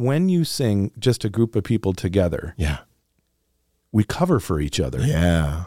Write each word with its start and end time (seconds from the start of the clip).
when 0.00 0.30
you 0.30 0.44
sing 0.44 0.90
just 0.98 1.26
a 1.26 1.28
group 1.28 1.54
of 1.54 1.62
people 1.62 1.92
together, 1.92 2.54
Yeah. 2.56 2.78
we 3.92 4.02
cover 4.02 4.40
for 4.40 4.58
each 4.58 4.80
other. 4.80 4.98
Yeah. 5.02 5.64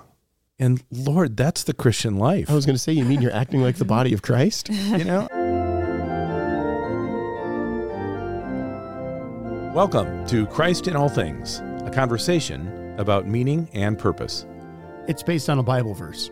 And 0.58 0.84
Lord, 0.90 1.38
that's 1.38 1.64
the 1.64 1.74
Christian 1.76 2.18
life. 2.18 2.50
I 2.50 2.56
was 2.56 2.66
going 2.66 2.74
to 2.74 2.80
say, 2.80 2.94
you 2.94 3.06
mean 3.06 3.22
you're 3.22 3.32
acting 3.32 3.62
like 3.62 3.76
the 3.76 3.86
body 3.86 4.12
of 4.12 4.24
Christ? 4.24 4.70
you 4.72 5.04
know? 5.04 5.28
Welcome 9.76 10.26
to 10.28 10.48
Christ 10.48 10.88
in 10.88 10.96
All 10.96 11.10
Things, 11.10 11.60
a 11.84 11.92
conversation 11.94 12.96
about 12.98 13.28
meaning 13.28 13.70
and 13.74 14.00
purpose. 14.00 14.48
It's 15.08 15.22
based 15.22 15.48
on 15.48 15.60
a 15.60 15.64
Bible 15.64 15.94
verse, 15.94 16.32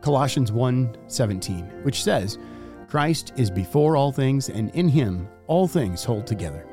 Colossians 0.00 0.50
1:17, 0.50 1.84
which 1.84 2.02
says, 2.02 2.38
"Christ 2.88 3.34
is 3.36 3.50
before 3.50 3.94
all 3.94 4.10
things, 4.10 4.48
and 4.48 4.70
in 4.70 4.88
him 4.88 5.28
all 5.48 5.68
things 5.68 6.02
hold 6.02 6.26
together." 6.26 6.66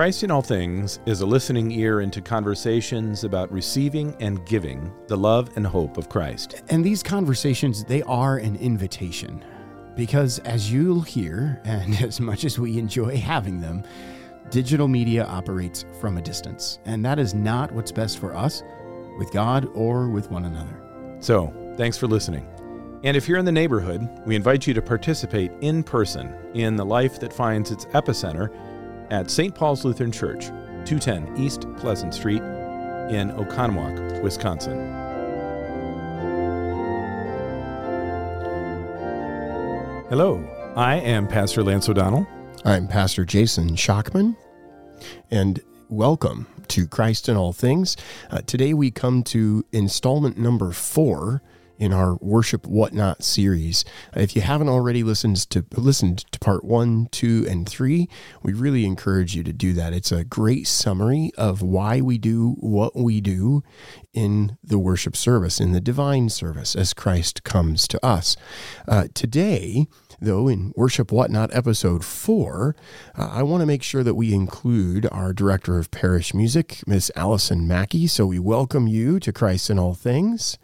Christ 0.00 0.22
in 0.22 0.30
All 0.30 0.40
Things 0.40 0.98
is 1.04 1.20
a 1.20 1.26
listening 1.26 1.70
ear 1.72 2.00
into 2.00 2.22
conversations 2.22 3.22
about 3.24 3.52
receiving 3.52 4.16
and 4.18 4.42
giving 4.46 4.90
the 5.08 5.16
love 5.16 5.50
and 5.56 5.66
hope 5.66 5.98
of 5.98 6.08
Christ. 6.08 6.62
And 6.70 6.82
these 6.82 7.02
conversations, 7.02 7.84
they 7.84 8.00
are 8.04 8.38
an 8.38 8.56
invitation. 8.56 9.44
Because 9.96 10.38
as 10.38 10.72
you'll 10.72 11.02
hear, 11.02 11.60
and 11.66 11.94
as 12.02 12.18
much 12.18 12.44
as 12.44 12.58
we 12.58 12.78
enjoy 12.78 13.18
having 13.18 13.60
them, 13.60 13.84
digital 14.48 14.88
media 14.88 15.26
operates 15.26 15.84
from 16.00 16.16
a 16.16 16.22
distance. 16.22 16.78
And 16.86 17.04
that 17.04 17.18
is 17.18 17.34
not 17.34 17.70
what's 17.72 17.92
best 17.92 18.20
for 18.20 18.34
us, 18.34 18.62
with 19.18 19.30
God, 19.32 19.68
or 19.74 20.08
with 20.08 20.30
one 20.30 20.46
another. 20.46 20.80
So, 21.20 21.52
thanks 21.76 21.98
for 21.98 22.06
listening. 22.06 22.48
And 23.04 23.18
if 23.18 23.28
you're 23.28 23.36
in 23.36 23.44
the 23.44 23.52
neighborhood, 23.52 24.08
we 24.24 24.34
invite 24.34 24.66
you 24.66 24.72
to 24.72 24.80
participate 24.80 25.52
in 25.60 25.82
person 25.82 26.34
in 26.54 26.76
the 26.76 26.86
life 26.86 27.20
that 27.20 27.34
finds 27.34 27.70
its 27.70 27.84
epicenter 27.86 28.48
at 29.10 29.30
St. 29.30 29.54
Paul's 29.54 29.84
Lutheran 29.84 30.12
Church, 30.12 30.46
210 30.84 31.36
East 31.36 31.66
Pleasant 31.76 32.14
Street 32.14 32.42
in 33.10 33.30
Oconomowoc, 33.32 34.22
Wisconsin. 34.22 34.78
Hello, 40.08 40.44
I 40.76 40.96
am 40.96 41.26
Pastor 41.26 41.62
Lance 41.64 41.88
O'Donnell. 41.88 42.26
I'm 42.64 42.86
Pastor 42.86 43.24
Jason 43.24 43.70
Schockman, 43.70 44.36
and 45.30 45.60
welcome 45.88 46.46
to 46.68 46.86
Christ 46.86 47.28
in 47.28 47.36
All 47.36 47.52
Things. 47.52 47.96
Uh, 48.30 48.42
today 48.46 48.74
we 48.74 48.92
come 48.92 49.24
to 49.24 49.64
installment 49.72 50.38
number 50.38 50.70
four 50.70 51.42
in 51.80 51.94
our 51.94 52.16
Worship 52.20 52.66
Whatnot 52.66 53.24
series. 53.24 53.86
If 54.14 54.36
you 54.36 54.42
haven't 54.42 54.68
already 54.68 55.02
listened 55.02 55.38
to 55.50 55.64
listened 55.76 56.18
to 56.30 56.38
part 56.38 56.62
one, 56.62 57.08
two, 57.10 57.46
and 57.48 57.66
three, 57.66 58.06
we 58.42 58.52
really 58.52 58.84
encourage 58.84 59.34
you 59.34 59.42
to 59.44 59.52
do 59.52 59.72
that. 59.72 59.94
It's 59.94 60.12
a 60.12 60.22
great 60.22 60.68
summary 60.68 61.32
of 61.38 61.62
why 61.62 62.02
we 62.02 62.18
do 62.18 62.50
what 62.60 62.94
we 62.94 63.22
do 63.22 63.62
in 64.12 64.58
the 64.62 64.78
worship 64.78 65.16
service, 65.16 65.58
in 65.58 65.72
the 65.72 65.80
divine 65.80 66.28
service, 66.28 66.76
as 66.76 66.92
Christ 66.92 67.44
comes 67.44 67.88
to 67.88 68.04
us. 68.04 68.36
Uh, 68.86 69.08
today, 69.14 69.86
though, 70.20 70.48
in 70.48 70.74
Worship 70.76 71.10
Whatnot 71.10 71.54
episode 71.54 72.04
four, 72.04 72.76
uh, 73.16 73.30
I 73.32 73.42
want 73.42 73.62
to 73.62 73.66
make 73.66 73.82
sure 73.82 74.04
that 74.04 74.16
we 74.16 74.34
include 74.34 75.08
our 75.10 75.32
director 75.32 75.78
of 75.78 75.90
parish 75.90 76.34
music, 76.34 76.86
Miss 76.86 77.10
Allison 77.16 77.66
Mackie. 77.66 78.06
So 78.06 78.26
we 78.26 78.38
welcome 78.38 78.86
you 78.86 79.18
to 79.20 79.32
Christ 79.32 79.70
in 79.70 79.78
All 79.78 79.94
Things. 79.94 80.58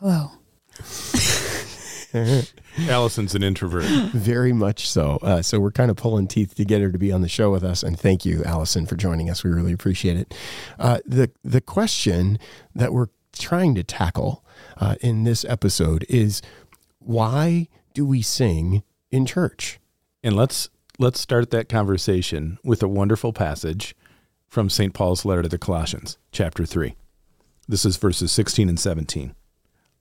Hello. 0.00 0.37
Allison's 2.88 3.34
an 3.34 3.42
introvert. 3.42 3.84
Very 4.12 4.52
much 4.52 4.88
so. 4.88 5.18
Uh, 5.22 5.42
so 5.42 5.60
we're 5.60 5.70
kind 5.70 5.90
of 5.90 5.96
pulling 5.96 6.26
teeth 6.26 6.54
to 6.54 6.64
get 6.64 6.80
her 6.80 6.90
to 6.90 6.98
be 6.98 7.12
on 7.12 7.20
the 7.20 7.28
show 7.28 7.50
with 7.50 7.64
us. 7.64 7.82
And 7.82 7.98
thank 7.98 8.24
you, 8.24 8.42
Allison, 8.44 8.86
for 8.86 8.96
joining 8.96 9.28
us. 9.28 9.44
We 9.44 9.50
really 9.50 9.72
appreciate 9.72 10.16
it. 10.16 10.34
Uh, 10.78 10.98
the 11.04 11.30
the 11.44 11.60
question 11.60 12.38
that 12.74 12.92
we're 12.92 13.08
trying 13.32 13.74
to 13.74 13.84
tackle 13.84 14.44
uh, 14.78 14.96
in 15.00 15.24
this 15.24 15.44
episode 15.44 16.04
is 16.08 16.40
why 16.98 17.68
do 17.94 18.06
we 18.06 18.22
sing 18.22 18.82
in 19.10 19.26
church? 19.26 19.78
And 20.22 20.36
let's 20.36 20.70
let's 20.98 21.20
start 21.20 21.50
that 21.50 21.68
conversation 21.68 22.58
with 22.64 22.82
a 22.82 22.88
wonderful 22.88 23.32
passage 23.32 23.94
from 24.48 24.70
St. 24.70 24.94
Paul's 24.94 25.24
letter 25.24 25.42
to 25.42 25.48
the 25.48 25.58
Colossians, 25.58 26.16
chapter 26.32 26.64
3. 26.64 26.94
This 27.68 27.84
is 27.84 27.98
verses 27.98 28.32
16 28.32 28.68
and 28.68 28.80
17. 28.80 29.34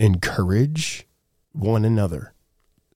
encourage 0.00 1.06
one 1.52 1.84
another. 1.84 2.32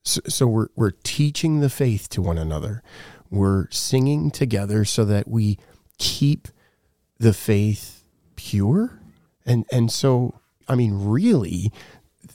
So, 0.02 0.20
so, 0.26 0.46
we're, 0.46 0.68
we're 0.74 0.92
teaching 1.02 1.60
the 1.60 1.70
faith 1.70 2.08
to 2.10 2.22
one 2.22 2.38
another. 2.38 2.82
We're 3.30 3.70
singing 3.70 4.30
together 4.30 4.84
so 4.84 5.04
that 5.04 5.28
we 5.28 5.58
keep 5.98 6.48
the 7.18 7.32
faith 7.32 8.04
pure. 8.36 9.00
And, 9.46 9.64
and 9.70 9.90
so, 9.90 10.40
I 10.68 10.74
mean, 10.74 11.06
really, 11.06 11.72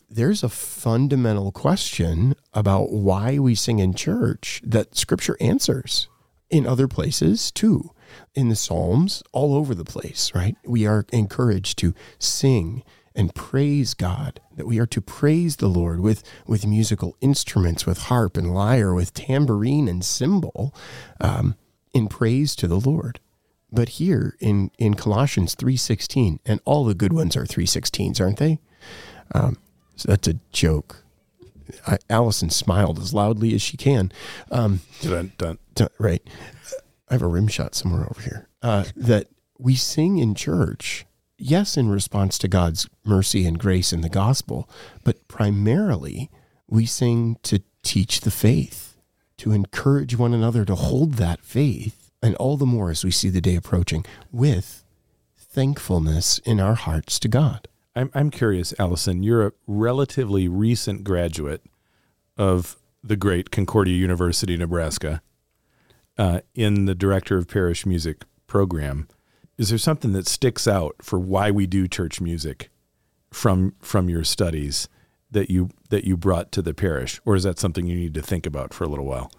there's 0.10 0.44
a 0.44 0.50
fundamental 0.50 1.52
question 1.52 2.36
about 2.54 2.92
why 2.92 3.40
we 3.40 3.56
sing 3.56 3.80
in 3.80 3.94
church 3.94 4.62
that 4.64 4.96
scripture 4.96 5.38
answers 5.40 6.08
in 6.50 6.66
other 6.66 6.88
places 6.88 7.52
too. 7.52 7.92
In 8.34 8.50
the 8.50 8.56
Psalms, 8.56 9.22
all 9.32 9.54
over 9.54 9.76
the 9.76 9.86
place, 9.86 10.32
right? 10.34 10.56
We 10.66 10.88
are 10.88 11.06
encouraged 11.12 11.78
to 11.80 11.94
sing 12.18 12.84
and 13.20 13.36
praise 13.36 13.94
God, 13.94 14.40
that 14.56 14.66
we 14.66 14.80
are 14.80 14.86
to 14.86 15.02
praise 15.02 15.58
the 15.58 15.68
Lord 15.68 16.00
with, 16.00 16.24
with 16.48 16.66
musical 16.66 17.18
instruments, 17.20 17.86
with 17.86 18.04
harp 18.04 18.38
and 18.38 18.54
lyre, 18.54 18.94
with 18.94 19.14
tambourine 19.14 19.90
and 19.90 20.06
cymbal, 20.06 20.74
um, 21.20 21.56
in 21.94 22.08
praise 22.08 22.56
to 22.56 22.66
the 22.66 22.80
Lord. 22.80 23.20
But 23.70 23.90
here 23.90 24.38
in, 24.40 24.72
in 24.78 24.94
Colossians 24.94 25.54
3.16, 25.54 26.40
and 26.46 26.62
all 26.64 26.86
the 26.86 26.96
good 26.96 27.12
ones 27.12 27.36
are 27.36 27.44
3.16s, 27.44 28.22
aren't 28.22 28.38
they? 28.38 28.60
Um, 29.36 29.58
so 29.98 30.08
that's 30.08 30.30
a 30.30 30.40
joke. 30.54 31.04
I, 31.86 31.98
Allison 32.10 32.50
smiled 32.50 33.00
as 33.00 33.14
loudly 33.14 33.54
as 33.54 33.62
she 33.62 33.76
can. 33.76 34.14
Um, 34.50 34.80
Dun, 35.02 35.34
dun. 35.38 35.58
t- 35.76 35.88
right. 36.00 36.26
I 37.10 37.16
have 37.16 37.22
a 37.22 37.28
rim 37.28 37.50
shot 37.50 37.76
somewhere 37.76 38.08
over 38.10 38.22
here. 38.22 38.48
Uh, 38.62 38.86
that 38.96 39.28
we 39.58 39.76
sing 39.76 40.20
in 40.20 40.36
church, 40.36 41.06
yes, 41.40 41.78
in 41.78 41.90
response 41.90 42.38
to 42.40 42.48
God's 42.48 42.88
mercy 43.04 43.46
and 43.46 43.58
grace 43.58 43.94
in 43.94 44.02
the 44.02 44.10
gospel, 44.10 44.70
but 45.04 45.28
primarily 45.28 46.30
we 46.68 46.86
sing 46.86 47.38
to 47.44 47.62
teach 47.84 48.22
the 48.22 48.32
faith, 48.32 48.98
to 49.38 49.52
encourage 49.52 50.18
one 50.18 50.34
another 50.34 50.66
to 50.66 50.76
hold 50.76 51.14
that 51.14 51.44
faith, 51.44 52.12
and 52.22 52.36
all 52.36 52.58
the 52.58 52.66
more 52.66 52.92
as 52.92 53.04
we 53.04 53.12
see 53.12 53.30
the 53.30 53.42
day 53.42 53.56
approaching 53.56 54.06
with 54.32 54.84
thankfulness 55.38 56.40
in 56.40 56.60
our 56.60 56.76
hearts 56.76 57.20
to 57.20 57.28
God. 57.28 57.68
I'm, 57.96 58.12
I'm 58.14 58.30
curious, 58.30 58.74
Allison, 58.78 59.24
you're 59.24 59.48
a 59.48 59.52
relatively 59.66 60.48
recent 60.48 61.04
graduate 61.04 61.66
of 62.38 62.78
the 63.04 63.16
great 63.16 63.52
Concordia 63.52 63.96
University, 63.96 64.56
Nebraska, 64.58 65.22
uh, 66.18 66.42
in 66.54 66.86
the 66.86 66.96
Director 66.96 67.38
of 67.38 67.48
Parish 67.48 67.86
Music 67.86 68.24
program. 68.46 69.08
Is 69.60 69.68
there 69.70 69.78
something 69.78 70.14
that 70.14 70.26
sticks 70.26 70.70
out 70.70 70.96
for 71.02 71.20
why 71.20 71.52
we 71.52 71.68
do 71.68 71.86
church 71.86 72.22
music 72.22 72.70
from 73.30 73.76
from 73.82 74.10
your 74.10 74.24
studies 74.24 74.88
that 75.30 75.52
you 75.52 75.70
that 75.90 76.06
you 76.06 76.16
brought 76.16 76.54
to 76.54 76.62
the 76.62 76.74
parish, 76.74 77.20
or 77.26 77.36
is 77.36 77.44
that 77.44 77.60
something 77.60 77.86
you 77.86 77.96
need 77.96 78.14
to 78.14 78.22
think 78.22 78.46
about 78.46 78.74
for 78.74 78.86
a 78.86 78.88
little 78.88 79.06
while? 79.06 79.32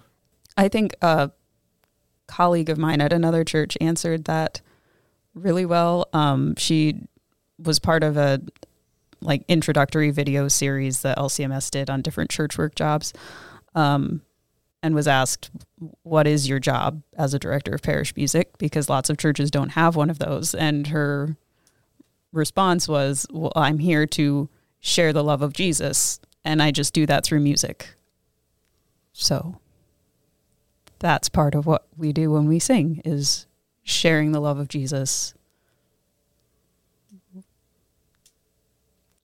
I 0.59 0.69
think 0.69 0.95
a 1.01 1.31
colleague 2.29 2.69
of 2.69 2.77
mine 2.77 3.01
at 3.01 3.15
another 3.15 3.45
church 3.45 3.79
answered 3.81 4.27
that 4.27 4.61
really 5.33 5.65
well. 5.65 6.07
Um, 6.13 6.55
she 6.57 7.01
was 7.59 7.79
part 7.79 8.03
of 8.05 8.19
a 8.19 8.43
like 9.23 9.43
introductory 9.49 10.11
video 10.11 10.49
series 10.49 11.01
that 11.01 11.17
LCMS 11.17 11.71
did 11.71 11.89
on 11.89 12.03
different 12.03 12.29
church 12.29 12.59
work 12.59 12.75
jobs, 12.75 13.15
um, 13.75 14.21
and 14.83 14.95
was 14.95 15.07
asked, 15.07 15.51
"What 16.03 16.27
is 16.27 16.49
your 16.49 16.59
job 16.59 17.03
as 17.17 17.35
a 17.35 17.39
director 17.39 17.73
of 17.75 17.83
parish 17.83 18.15
music?" 18.17 18.57
Because 18.59 18.89
lots 18.89 19.11
of 19.11 19.19
churches 19.19 19.51
don't 19.51 19.71
have 19.71 19.97
one 19.97 20.11
of 20.11 20.19
those, 20.19 20.55
and 20.55 20.87
her 20.89 21.37
response 22.33 22.89
was, 22.89 23.27
"Well, 23.31 23.53
I'm 23.57 23.79
here 23.79 24.07
to 24.07 24.49
share 24.81 25.13
the 25.13 25.25
love 25.25 25.43
of 25.43 25.53
Jesus, 25.53 26.21
and 26.45 26.63
I 26.63 26.71
just 26.71 26.95
do 26.95 27.05
that 27.07 27.25
through 27.25 27.41
music." 27.41 27.95
So 29.13 29.59
that's 30.99 31.29
part 31.29 31.55
of 31.55 31.67
what 31.67 31.87
we 31.97 32.13
do 32.13 32.31
when 32.31 32.47
we 32.47 32.59
sing 32.59 33.03
is 33.05 33.47
sharing 33.83 34.33
the 34.33 34.41
love 34.41 34.59
of 34.59 34.69
Jesus 34.69 35.35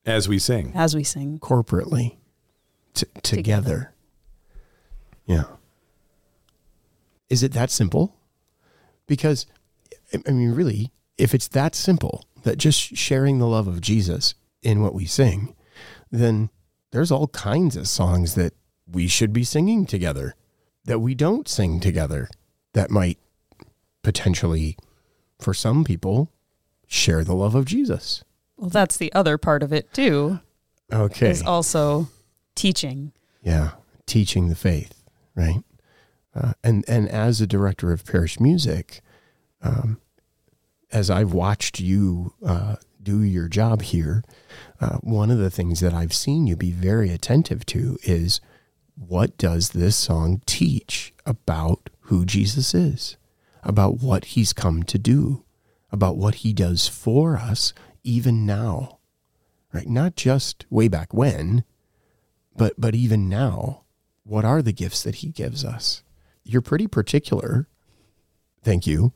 As 0.05 0.29
we 0.29 0.39
sing. 0.39 0.71
as 0.73 0.95
we 0.95 1.03
sing. 1.03 1.37
corporately 1.39 2.15
t- 2.93 3.05
together. 3.23 3.93
Yeah. 5.27 5.43
Is 7.29 7.43
it 7.43 7.51
that 7.51 7.69
simple? 7.69 8.15
Because, 9.05 9.45
I 10.11 10.19
I 10.27 10.31
mean, 10.31 10.53
really, 10.53 10.91
if 11.17 11.35
it's 11.35 11.47
that 11.49 11.75
simple, 11.75 12.25
that 12.43 12.57
just 12.57 12.79
sharing 12.95 13.37
the 13.37 13.47
love 13.47 13.67
of 13.67 13.81
Jesus 13.81 14.33
in 14.63 14.81
what 14.81 14.95
we 14.95 15.05
sing, 15.05 15.55
then 16.09 16.49
there's 16.91 17.11
all 17.11 17.27
kinds 17.27 17.75
of 17.75 17.87
songs 17.87 18.35
that 18.35 18.53
we 18.89 19.07
should 19.07 19.33
be 19.33 19.43
singing 19.43 19.85
together 19.85 20.33
that 20.85 20.99
we 20.99 21.13
don't 21.13 21.47
sing 21.47 21.79
together 21.79 22.29
that 22.73 22.89
might 22.89 23.19
potentially, 24.03 24.77
for 25.39 25.53
some 25.53 25.83
people, 25.83 26.31
share 26.87 27.23
the 27.23 27.35
love 27.35 27.55
of 27.55 27.65
Jesus. 27.65 28.23
Well, 28.55 28.69
that's 28.69 28.95
the 28.97 29.11
other 29.13 29.37
part 29.37 29.61
of 29.61 29.73
it 29.73 29.93
too. 29.93 30.39
Okay. 30.91 31.29
Is 31.29 31.43
also 31.43 32.07
teaching. 32.55 33.11
Yeah, 33.43 33.71
teaching 34.05 34.47
the 34.47 34.55
faith, 34.55 34.96
right? 35.37 35.63
Uh, 36.35 36.53
and 36.63 36.83
and 36.87 37.07
as 37.07 37.39
a 37.39 37.47
director 37.47 37.93
of 37.93 38.05
parish 38.05 38.39
music, 38.39 39.01
um, 39.61 40.01
as 40.91 41.09
I've 41.09 41.31
watched 41.31 41.79
you 41.79 42.33
uh, 42.45 42.75
do 43.01 43.21
your 43.21 43.47
job 43.47 43.83
here, 43.83 44.23
uh, 44.81 44.97
one 44.97 45.31
of 45.31 45.37
the 45.37 45.51
things 45.51 45.79
that 45.79 45.93
I've 45.93 46.13
seen 46.13 46.47
you 46.47 46.55
be 46.55 46.71
very 46.71 47.11
attentive 47.11 47.65
to 47.67 47.97
is 48.03 48.41
what 48.95 49.37
does 49.37 49.69
this 49.69 49.95
song 49.95 50.41
teach 50.45 51.13
about 51.25 51.89
who 52.01 52.25
Jesus 52.25 52.73
is, 52.73 53.15
about 53.63 54.01
what 54.01 54.25
He's 54.25 54.53
come 54.53 54.83
to 54.83 54.97
do, 54.97 55.45
about 55.91 56.17
what 56.17 56.35
He 56.35 56.51
does 56.51 56.87
for 56.87 57.37
us 57.37 57.73
even 58.03 58.45
now, 58.45 58.99
right? 59.71 59.87
Not 59.87 60.15
just 60.15 60.65
way 60.69 60.87
back 60.87 61.13
when, 61.13 61.63
but 62.55 62.73
but 62.77 62.95
even 62.95 63.29
now 63.29 63.83
what 64.27 64.43
are 64.43 64.61
the 64.61 64.73
gifts 64.73 65.03
that 65.03 65.15
he 65.15 65.29
gives 65.29 65.63
us? 65.63 66.03
You're 66.43 66.61
pretty 66.61 66.87
particular 66.87 67.67
thank 68.61 68.85
you 68.85 69.13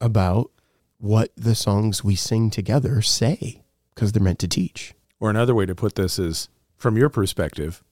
about 0.00 0.50
what 0.98 1.30
the 1.36 1.54
songs 1.54 2.04
we 2.04 2.14
sing 2.14 2.50
together 2.50 3.00
say 3.00 3.62
because 3.94 4.12
they're 4.12 4.22
meant 4.22 4.38
to 4.40 4.48
teach. 4.48 4.94
Or 5.18 5.30
another 5.30 5.54
way 5.54 5.64
to 5.64 5.74
put 5.74 5.94
this 5.94 6.18
is 6.18 6.50
from 6.76 6.98
your 6.98 7.08
perspective, 7.08 7.82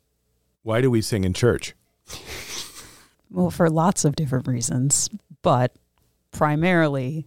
why 0.62 0.82
do 0.82 0.91
we 0.91 1.00
sing 1.00 1.25
in 1.25 1.32
church? 1.32 1.75
Well, 3.31 3.50
for 3.50 3.70
lots 3.70 4.05
of 4.05 4.14
different 4.14 4.46
reasons, 4.46 5.08
but 5.41 5.75
primarily 6.31 7.26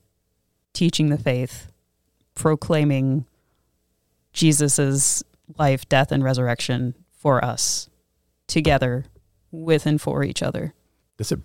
teaching 0.74 1.10
the 1.10 1.18
faith, 1.18 1.72
proclaiming 2.36 3.26
Jesus's 4.32 5.24
life, 5.58 5.90
death, 5.90 6.12
and 6.12 6.24
resurrection 6.24 6.94
for 7.12 7.44
us 7.44 7.90
together 8.48 9.06
with 9.52 9.86
and 9.86 10.02
for 10.02 10.24
each 10.24 10.42
other. 10.42 10.74
That's 11.18 11.32
a 11.32 11.40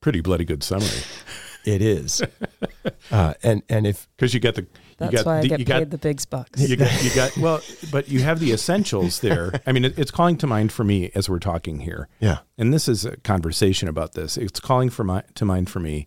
pretty 0.00 0.20
bloody 0.20 0.44
good 0.44 0.62
summary. 0.62 0.88
it 1.64 1.82
is 1.82 2.22
uh, 3.10 3.34
and 3.42 3.62
and 3.68 3.86
if 3.86 4.08
Because 4.16 4.32
you 4.32 4.40
got 4.40 4.54
the 4.54 4.62
you 4.62 4.68
That's 4.96 5.14
got 5.16 5.26
why 5.26 5.38
I 5.38 5.42
the, 5.42 5.48
get 5.48 5.58
you 5.60 5.66
paid 5.66 5.78
got 5.78 5.90
the 5.90 5.98
big 5.98 6.22
bucks. 6.30 6.68
you 6.68 6.76
got 6.76 7.04
you 7.04 7.10
got 7.14 7.36
well, 7.38 7.60
but 7.90 8.08
you 8.08 8.20
have 8.20 8.40
the 8.40 8.52
essentials 8.52 9.20
there. 9.20 9.52
I 9.66 9.72
mean, 9.72 9.84
it, 9.84 9.98
it's 9.98 10.10
calling 10.10 10.36
to 10.38 10.46
mind 10.46 10.72
for 10.72 10.84
me 10.84 11.10
as 11.14 11.28
we're 11.28 11.38
talking 11.38 11.80
here, 11.80 12.08
yeah 12.18 12.38
and 12.58 12.72
this 12.72 12.88
is 12.88 13.04
a 13.04 13.16
conversation 13.18 13.88
about 13.88 14.12
this. 14.12 14.36
It's 14.36 14.60
calling 14.60 14.90
for 14.90 15.04
my 15.04 15.22
to 15.34 15.44
mind 15.44 15.70
for 15.70 15.80
me, 15.80 16.06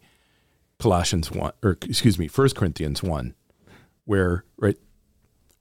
Colossians 0.80 1.32
one 1.32 1.54
or 1.64 1.78
excuse 1.84 2.18
me, 2.18 2.28
First 2.28 2.56
Corinthians 2.56 3.04
one, 3.04 3.36
where 4.06 4.46
right 4.58 4.78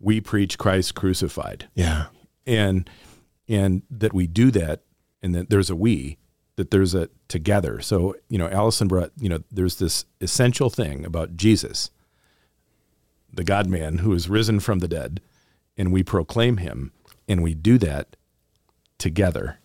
we 0.01 0.21
preach 0.21 0.59
Christ 0.59 0.95
crucified, 0.95 1.69
yeah 1.75 2.07
and 2.47 2.89
and 3.49 3.83
that 3.91 4.13
we 4.13 4.27
do 4.27 4.51
that, 4.51 4.83
and 5.23 5.35
that 5.35 5.51
there's 5.51 5.71
a 5.71 5.77
we, 5.77 6.19
that 6.57 6.71
there's 6.71 6.95
a 6.95 7.09
together. 7.29 7.81
So 7.81 8.17
you 8.29 8.39
know, 8.39 8.49
Allison 8.49 8.89
brought 8.89 9.13
you 9.19 9.29
know, 9.29 9.43
there's 9.51 9.77
this 9.77 10.05
essential 10.21 10.71
thing 10.71 11.05
about 11.05 11.37
Jesus, 11.37 11.91
the 13.33 13.45
God 13.45 13.67
Man 13.67 13.99
who 13.99 14.13
is 14.13 14.29
risen 14.29 14.61
from 14.61 14.79
the 14.81 14.89
dead, 14.89 15.21
and 15.77 15.93
we 15.93 16.03
proclaim 16.03 16.59
Him, 16.59 16.93
and 17.29 17.43
we 17.43 17.55
do 17.55 17.79
that 17.79 18.17
together. 18.99 19.59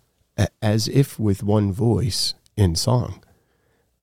as 0.62 0.88
if 0.88 1.20
with 1.20 1.44
one 1.44 1.72
voice 1.72 2.36
in 2.56 2.76
song 2.76 3.24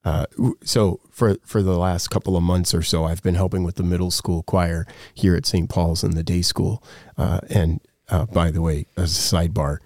uh, 0.04 0.26
so 0.62 1.00
for 1.10 1.36
for 1.44 1.62
the 1.62 1.78
last 1.78 2.08
couple 2.08 2.36
of 2.36 2.42
months 2.42 2.74
or 2.74 2.82
so, 2.82 3.04
I've 3.04 3.22
been 3.22 3.36
helping 3.36 3.64
with 3.64 3.76
the 3.76 3.82
middle 3.82 4.10
school 4.10 4.42
choir 4.42 4.86
here 5.14 5.34
at 5.34 5.46
St. 5.46 5.68
Paul's 5.68 6.04
in 6.04 6.10
the 6.12 6.22
day 6.22 6.42
school. 6.42 6.82
Uh, 7.16 7.40
and 7.48 7.80
uh, 8.08 8.26
by 8.26 8.50
the 8.50 8.60
way, 8.62 8.86
as 8.96 9.16
a 9.16 9.36
sidebar, 9.36 9.78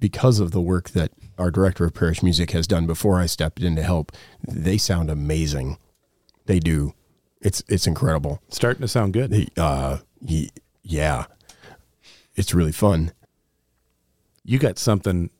because 0.00 0.38
of 0.40 0.52
the 0.52 0.60
work 0.60 0.90
that 0.90 1.10
our 1.38 1.50
director 1.50 1.84
of 1.84 1.94
parish 1.94 2.22
music 2.22 2.50
has 2.52 2.66
done 2.66 2.86
before 2.86 3.18
I 3.20 3.26
stepped 3.26 3.60
in 3.62 3.76
to 3.76 3.82
help, 3.82 4.12
they 4.46 4.78
sound 4.78 5.10
amazing. 5.10 5.78
They 6.46 6.58
do. 6.60 6.94
It's 7.40 7.62
it's 7.68 7.86
incredible. 7.86 8.42
Starting 8.48 8.80
to 8.82 8.88
sound 8.88 9.12
good. 9.12 9.50
Uh, 9.56 9.98
ye- 10.20 10.50
yeah, 10.82 11.26
it's 12.34 12.52
really 12.54 12.72
fun. 12.72 13.12
You 14.44 14.58
got 14.58 14.78
something 14.78 15.30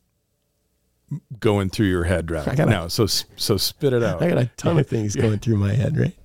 going 1.41 1.71
through 1.71 1.87
your 1.87 2.05
head 2.05 2.31
right 2.31 2.47
I 2.47 2.55
gotta- 2.55 2.71
now. 2.71 2.89
So 2.89 3.07
so 3.07 3.57
spit 3.57 3.93
it 3.93 4.03
out. 4.03 4.23
I 4.23 4.29
got 4.29 4.39
a 4.39 4.51
ton 4.57 4.79
of 4.79 4.87
things 4.87 5.17
going 5.17 5.39
through 5.39 5.57
my 5.57 5.73
head, 5.73 5.97
right? 5.97 6.17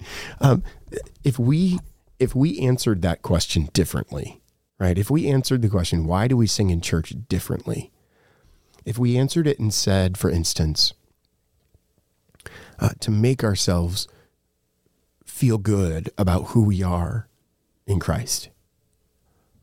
Um, 0.41 0.63
if 1.23 1.39
we 1.39 1.79
if 2.19 2.35
we 2.35 2.59
answered 2.59 3.01
that 3.01 3.21
question 3.21 3.69
differently, 3.73 4.41
right? 4.83 4.97
If 4.97 5.09
we 5.09 5.29
answered 5.29 5.61
the 5.61 5.69
question, 5.69 6.05
why 6.05 6.27
do 6.27 6.35
we 6.35 6.45
sing 6.45 6.69
in 6.69 6.81
church 6.81 7.13
differently? 7.29 7.89
If 8.83 8.99
we 8.99 9.17
answered 9.17 9.47
it 9.47 9.57
and 9.57 9.73
said, 9.73 10.17
for 10.17 10.29
instance, 10.29 10.93
uh, 12.79 12.89
to 12.99 13.09
make 13.09 13.45
ourselves 13.45 14.09
feel 15.25 15.57
good 15.57 16.09
about 16.17 16.47
who 16.47 16.65
we 16.65 16.83
are 16.83 17.29
in 17.87 18.01
Christ, 18.01 18.49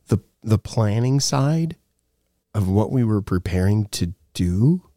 the 0.09 0.21
the 0.43 0.59
planning 0.59 1.21
side 1.21 1.77
of 2.55 2.67
what 2.67 2.91
we 2.91 3.05
were 3.05 3.21
preparing 3.21 3.85
to 3.89 4.15
do, 4.33 4.89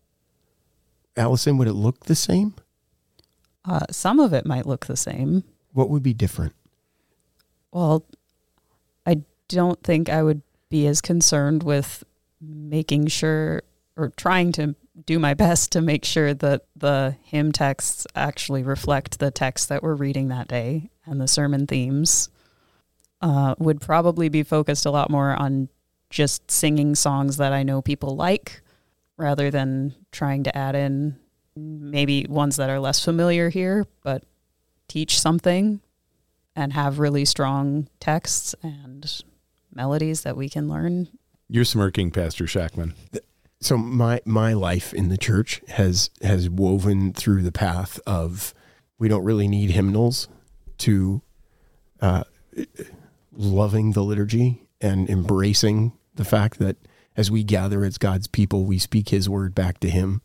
Allison, 1.17 1.57
would 1.57 1.67
it 1.67 1.73
look 1.73 2.05
the 2.05 2.15
same? 2.15 2.53
Uh, 3.65 3.87
some 3.91 4.21
of 4.21 4.31
it 4.31 4.45
might 4.45 4.65
look 4.65 4.85
the 4.85 4.95
same. 4.95 5.43
What 5.73 5.89
would 5.89 6.01
be 6.01 6.13
different? 6.13 6.55
Well, 7.73 8.05
don't 9.47 9.81
think 9.83 10.09
I 10.09 10.23
would 10.23 10.41
be 10.69 10.88
as 10.88 11.01
concerned 11.01 11.63
with 11.63 12.03
making 12.41 13.07
sure 13.07 13.62
or 13.95 14.09
trying 14.09 14.51
to 14.53 14.75
do 15.05 15.19
my 15.19 15.33
best 15.45 15.71
to 15.73 15.81
make 15.81 16.05
sure 16.05 16.33
that 16.33 16.63
the 16.75 17.15
hymn 17.23 17.51
texts 17.51 18.07
actually 18.15 18.63
reflect 18.63 19.19
the 19.19 19.31
text 19.31 19.69
that 19.69 19.83
we're 19.83 19.95
reading 19.95 20.29
that 20.29 20.47
day 20.47 20.89
and 21.05 21.19
the 21.19 21.27
sermon 21.27 21.67
themes. 21.67 22.29
Uh, 23.21 23.55
would 23.57 23.79
probably 23.79 24.27
be 24.27 24.43
focused 24.43 24.85
a 24.85 24.91
lot 24.91 25.09
more 25.09 25.33
on 25.33 25.69
just 26.09 26.51
singing 26.51 26.93
songs 26.93 27.38
that 27.38 27.53
I 27.53 27.63
know 27.63 27.81
people 27.81 28.17
like 28.17 28.62
rather 29.17 29.50
than 29.50 29.95
trying 30.12 30.43
to 30.43 30.57
add 30.57 30.75
in 30.75 31.17
maybe 31.55 32.25
ones 32.27 32.57
that 32.57 32.69
are 32.69 32.79
less 32.79 33.03
familiar 33.03 33.50
here, 33.50 33.85
but 34.03 34.23
teach 34.88 35.19
something 35.19 35.79
and 36.55 36.73
have 36.73 37.00
really 37.00 37.25
strong 37.25 37.88
texts 38.00 38.53
and 38.62 39.23
melodies 39.75 40.22
that 40.22 40.38
we 40.38 40.50
can 40.50 40.68
learn. 40.68 41.08
You're 41.50 41.65
smirking, 41.65 42.12
Pastor 42.12 42.48
Shackman. 42.48 42.94
So 43.62 43.77
my 43.77 44.22
my 44.25 44.53
life 44.53 44.94
in 44.94 45.10
the 45.10 45.18
church 45.18 45.62
has 45.70 46.10
has 46.22 46.50
woven 46.50 47.13
through 47.13 47.44
the 47.44 47.51
path 47.51 48.00
of 48.06 48.53
we 49.00 49.08
don't 49.08 49.24
really 49.24 49.48
need 49.48 49.72
hymnals 49.72 50.27
to 50.80 51.22
uh, 52.01 52.24
loving 53.32 53.94
the 53.94 54.03
liturgy 54.03 54.68
and 54.82 55.10
embracing 55.10 55.94
the 56.15 56.25
fact 56.25 56.60
that 56.60 56.77
as 57.15 57.32
we 57.32 57.44
gather 57.44 57.86
as 57.86 57.98
God's 57.98 58.27
people, 58.27 58.65
we 58.65 58.77
speak 58.77 59.10
His 59.10 59.30
word 59.30 59.56
back 59.56 59.80
to 59.80 59.89
Him 59.89 60.22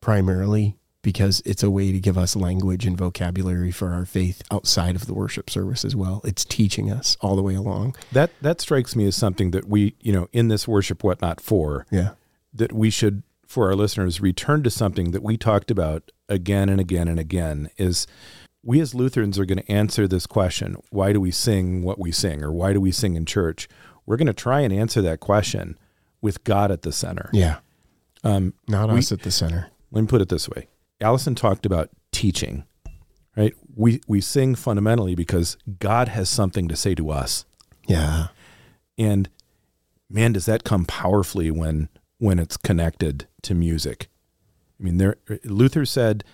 primarily 0.00 0.76
because 1.02 1.40
it's 1.46 1.62
a 1.62 1.70
way 1.70 1.92
to 1.92 2.00
give 2.00 2.18
us 2.18 2.34
language 2.36 2.84
and 2.86 2.96
vocabulary 2.98 3.70
for 3.70 3.92
our 3.92 4.04
faith 4.04 4.42
outside 4.50 4.96
of 4.96 5.06
the 5.06 5.14
worship 5.14 5.48
service 5.48 5.84
as 5.84 5.94
well. 5.94 6.20
It's 6.24 6.44
teaching 6.44 6.90
us 6.90 7.16
all 7.20 7.36
the 7.36 7.42
way 7.42 7.54
along. 7.54 7.94
That 8.12 8.30
that 8.42 8.60
strikes 8.60 8.96
me 8.96 9.06
as 9.06 9.16
something 9.16 9.52
that 9.52 9.68
we, 9.68 9.94
you 10.00 10.12
know, 10.12 10.28
in 10.32 10.48
this 10.48 10.66
worship 10.66 11.04
whatnot 11.04 11.40
for, 11.40 11.86
Yeah. 11.90 12.10
that 12.52 12.72
we 12.72 12.90
should 12.90 13.22
for 13.46 13.68
our 13.68 13.74
listeners 13.74 14.20
return 14.20 14.62
to 14.62 14.70
something 14.70 15.12
that 15.12 15.22
we 15.22 15.36
talked 15.38 15.70
about 15.70 16.10
again 16.28 16.68
and 16.68 16.80
again 16.80 17.08
and 17.08 17.18
again 17.18 17.70
is 17.78 18.06
we 18.62 18.80
as 18.80 18.94
Lutherans 18.94 19.38
are 19.38 19.46
going 19.46 19.60
to 19.62 19.72
answer 19.72 20.06
this 20.06 20.26
question, 20.26 20.76
why 20.90 21.12
do 21.14 21.20
we 21.20 21.30
sing 21.30 21.82
what 21.82 21.98
we 21.98 22.12
sing 22.12 22.42
or 22.42 22.52
why 22.52 22.72
do 22.74 22.80
we 22.80 22.90
sing 22.92 23.14
in 23.14 23.24
church? 23.24 23.66
We're 24.04 24.16
going 24.18 24.26
to 24.26 24.32
try 24.34 24.60
and 24.60 24.72
answer 24.74 25.00
that 25.02 25.20
question 25.20 25.78
with 26.20 26.44
God 26.44 26.70
at 26.70 26.82
the 26.82 26.92
center. 26.92 27.30
Yeah. 27.32 27.58
Um, 28.24 28.52
Not 28.66 28.90
We- 28.92 28.98
us 28.98 29.12
at 29.12 29.22
the 29.22 29.30
center. 29.30 29.68
let 29.92 30.00
me 30.02 30.06
put 30.08 30.20
it 30.20 30.28
this 30.28 30.48
way. 30.48 30.66
Allison 31.00 31.34
talked 31.34 31.64
about 31.66 31.90
teaching, 32.12 32.64
right? 33.36 33.54
we 33.78 34.00
we 34.08 34.20
sing 34.20 34.56
fundamentally 34.56 35.14
because 35.14 35.56
God 35.78 36.08
has 36.08 36.28
something 36.28 36.68
to 36.68 36.76
say 36.76 36.94
to 36.96 37.10
us. 37.10 37.46
Yeah. 37.86 38.28
And 38.98 39.30
man, 40.10 40.32
does 40.32 40.46
that 40.46 40.64
come 40.64 40.84
powerfully 40.84 41.50
when 41.50 41.88
when 42.18 42.40
it's 42.40 42.56
connected 42.56 43.28
to 43.42 43.54
music. 43.54 44.08
I 44.78 44.82
mean, 44.82 44.98
there 44.98 45.16
Luther 45.44 45.86
said 45.86 46.24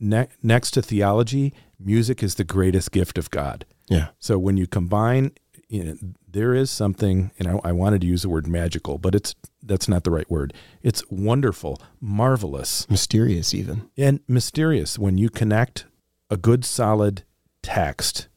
ne- 0.00 0.28
next 0.42 0.72
to 0.72 0.82
theology, 0.82 1.54
music 1.78 2.22
is 2.22 2.34
the 2.34 2.44
greatest 2.44 2.90
gift 2.90 3.16
of 3.16 3.30
God. 3.30 3.64
Yeah. 3.88 4.08
So 4.18 4.38
when 4.38 4.56
you 4.56 4.66
combine, 4.66 5.32
you 5.72 5.84
know, 5.84 5.96
there 6.30 6.52
is 6.52 6.70
something, 6.70 7.30
and 7.38 7.48
I, 7.48 7.58
I 7.64 7.72
wanted 7.72 8.02
to 8.02 8.06
use 8.06 8.20
the 8.20 8.28
word 8.28 8.46
magical, 8.46 8.98
but 8.98 9.14
it's 9.14 9.34
that's 9.62 9.88
not 9.88 10.04
the 10.04 10.10
right 10.10 10.30
word. 10.30 10.52
It's 10.82 11.02
wonderful, 11.10 11.80
marvelous, 11.98 12.88
Mysterious, 12.90 13.54
even. 13.54 13.88
and 13.96 14.20
mysterious 14.28 14.98
when 14.98 15.16
you 15.16 15.30
connect 15.30 15.86
a 16.28 16.36
good 16.36 16.66
solid 16.66 17.22
text 17.62 18.28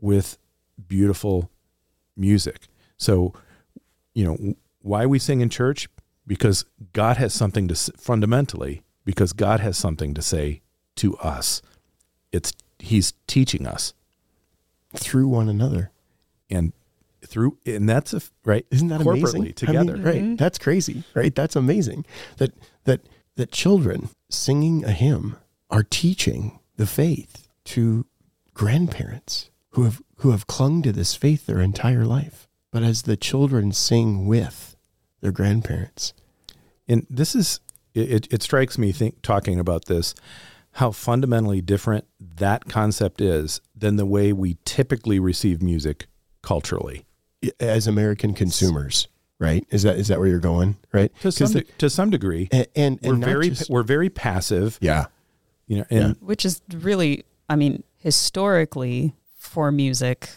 with 0.00 0.38
beautiful 0.86 1.50
music. 2.16 2.68
So, 2.96 3.34
you 4.14 4.24
know, 4.24 4.54
why 4.80 5.06
we 5.06 5.18
sing 5.18 5.40
in 5.40 5.48
church? 5.48 5.88
Because 6.24 6.64
God 6.92 7.16
has 7.16 7.34
something 7.34 7.66
to 7.66 7.74
fundamentally, 7.74 8.84
because 9.04 9.32
God 9.32 9.58
has 9.58 9.76
something 9.76 10.14
to 10.14 10.22
say 10.22 10.62
to 10.96 11.16
us. 11.16 11.62
It's 12.30 12.52
He's 12.78 13.12
teaching 13.26 13.66
us, 13.66 13.92
Through 14.94 15.26
one 15.26 15.48
another. 15.48 15.90
And 16.50 16.72
through, 17.26 17.58
and 17.66 17.88
that's 17.88 18.12
a 18.14 18.20
right. 18.44 18.66
Isn't 18.70 18.88
that 18.88 19.00
corporately 19.00 19.20
amazing? 19.20 19.40
I 19.40 19.44
mean, 19.44 19.54
together? 19.54 19.96
right. 19.96 20.22
Mm-hmm. 20.22 20.36
That's 20.36 20.58
crazy. 20.58 21.04
Right. 21.14 21.34
That's 21.34 21.56
amazing. 21.56 22.04
That 22.38 22.52
that 22.84 23.00
that 23.36 23.52
children 23.52 24.10
singing 24.28 24.84
a 24.84 24.92
hymn 24.92 25.36
are 25.70 25.82
teaching 25.82 26.58
the 26.76 26.86
faith 26.86 27.48
to 27.64 28.06
grandparents 28.54 29.50
who 29.70 29.84
have 29.84 30.02
who 30.16 30.30
have 30.30 30.46
clung 30.46 30.82
to 30.82 30.92
this 30.92 31.14
faith 31.14 31.46
their 31.46 31.60
entire 31.60 32.04
life. 32.04 32.48
But 32.72 32.82
as 32.82 33.02
the 33.02 33.16
children 33.16 33.72
sing 33.72 34.26
with 34.26 34.76
their 35.20 35.32
grandparents, 35.32 36.12
and 36.88 37.06
this 37.10 37.34
is 37.34 37.60
it, 37.94 38.10
it, 38.10 38.32
it 38.32 38.42
strikes 38.42 38.78
me 38.78 38.92
think 38.92 39.22
talking 39.22 39.58
about 39.58 39.86
this 39.86 40.14
how 40.74 40.92
fundamentally 40.92 41.60
different 41.60 42.04
that 42.20 42.68
concept 42.68 43.20
is 43.20 43.60
than 43.74 43.96
the 43.96 44.06
way 44.06 44.32
we 44.32 44.56
typically 44.64 45.18
receive 45.18 45.60
music 45.60 46.06
culturally 46.42 47.04
as 47.58 47.86
American 47.86 48.34
consumers, 48.34 49.08
right? 49.38 49.66
Is 49.70 49.82
that 49.82 49.96
is 49.96 50.08
that 50.08 50.18
where 50.18 50.28
you're 50.28 50.38
going? 50.38 50.76
Right? 50.92 51.12
to 51.20 51.30
some, 51.32 51.46
'Cause 51.46 51.52
the- 51.54 51.62
to 51.78 51.88
some 51.90 52.10
degree 52.10 52.48
and, 52.52 52.66
and, 52.76 52.98
we're 53.02 53.14
very 53.16 53.50
just- 53.50 53.70
we're 53.70 53.82
very 53.82 54.10
passive 54.10 54.78
yeah. 54.80 55.06
you 55.66 55.78
know 55.78 55.84
and 55.90 56.16
which 56.20 56.44
is 56.44 56.60
really 56.72 57.24
i 57.48 57.56
mean 57.56 57.82
historically 57.98 59.14
for 59.36 59.70
music 59.72 60.28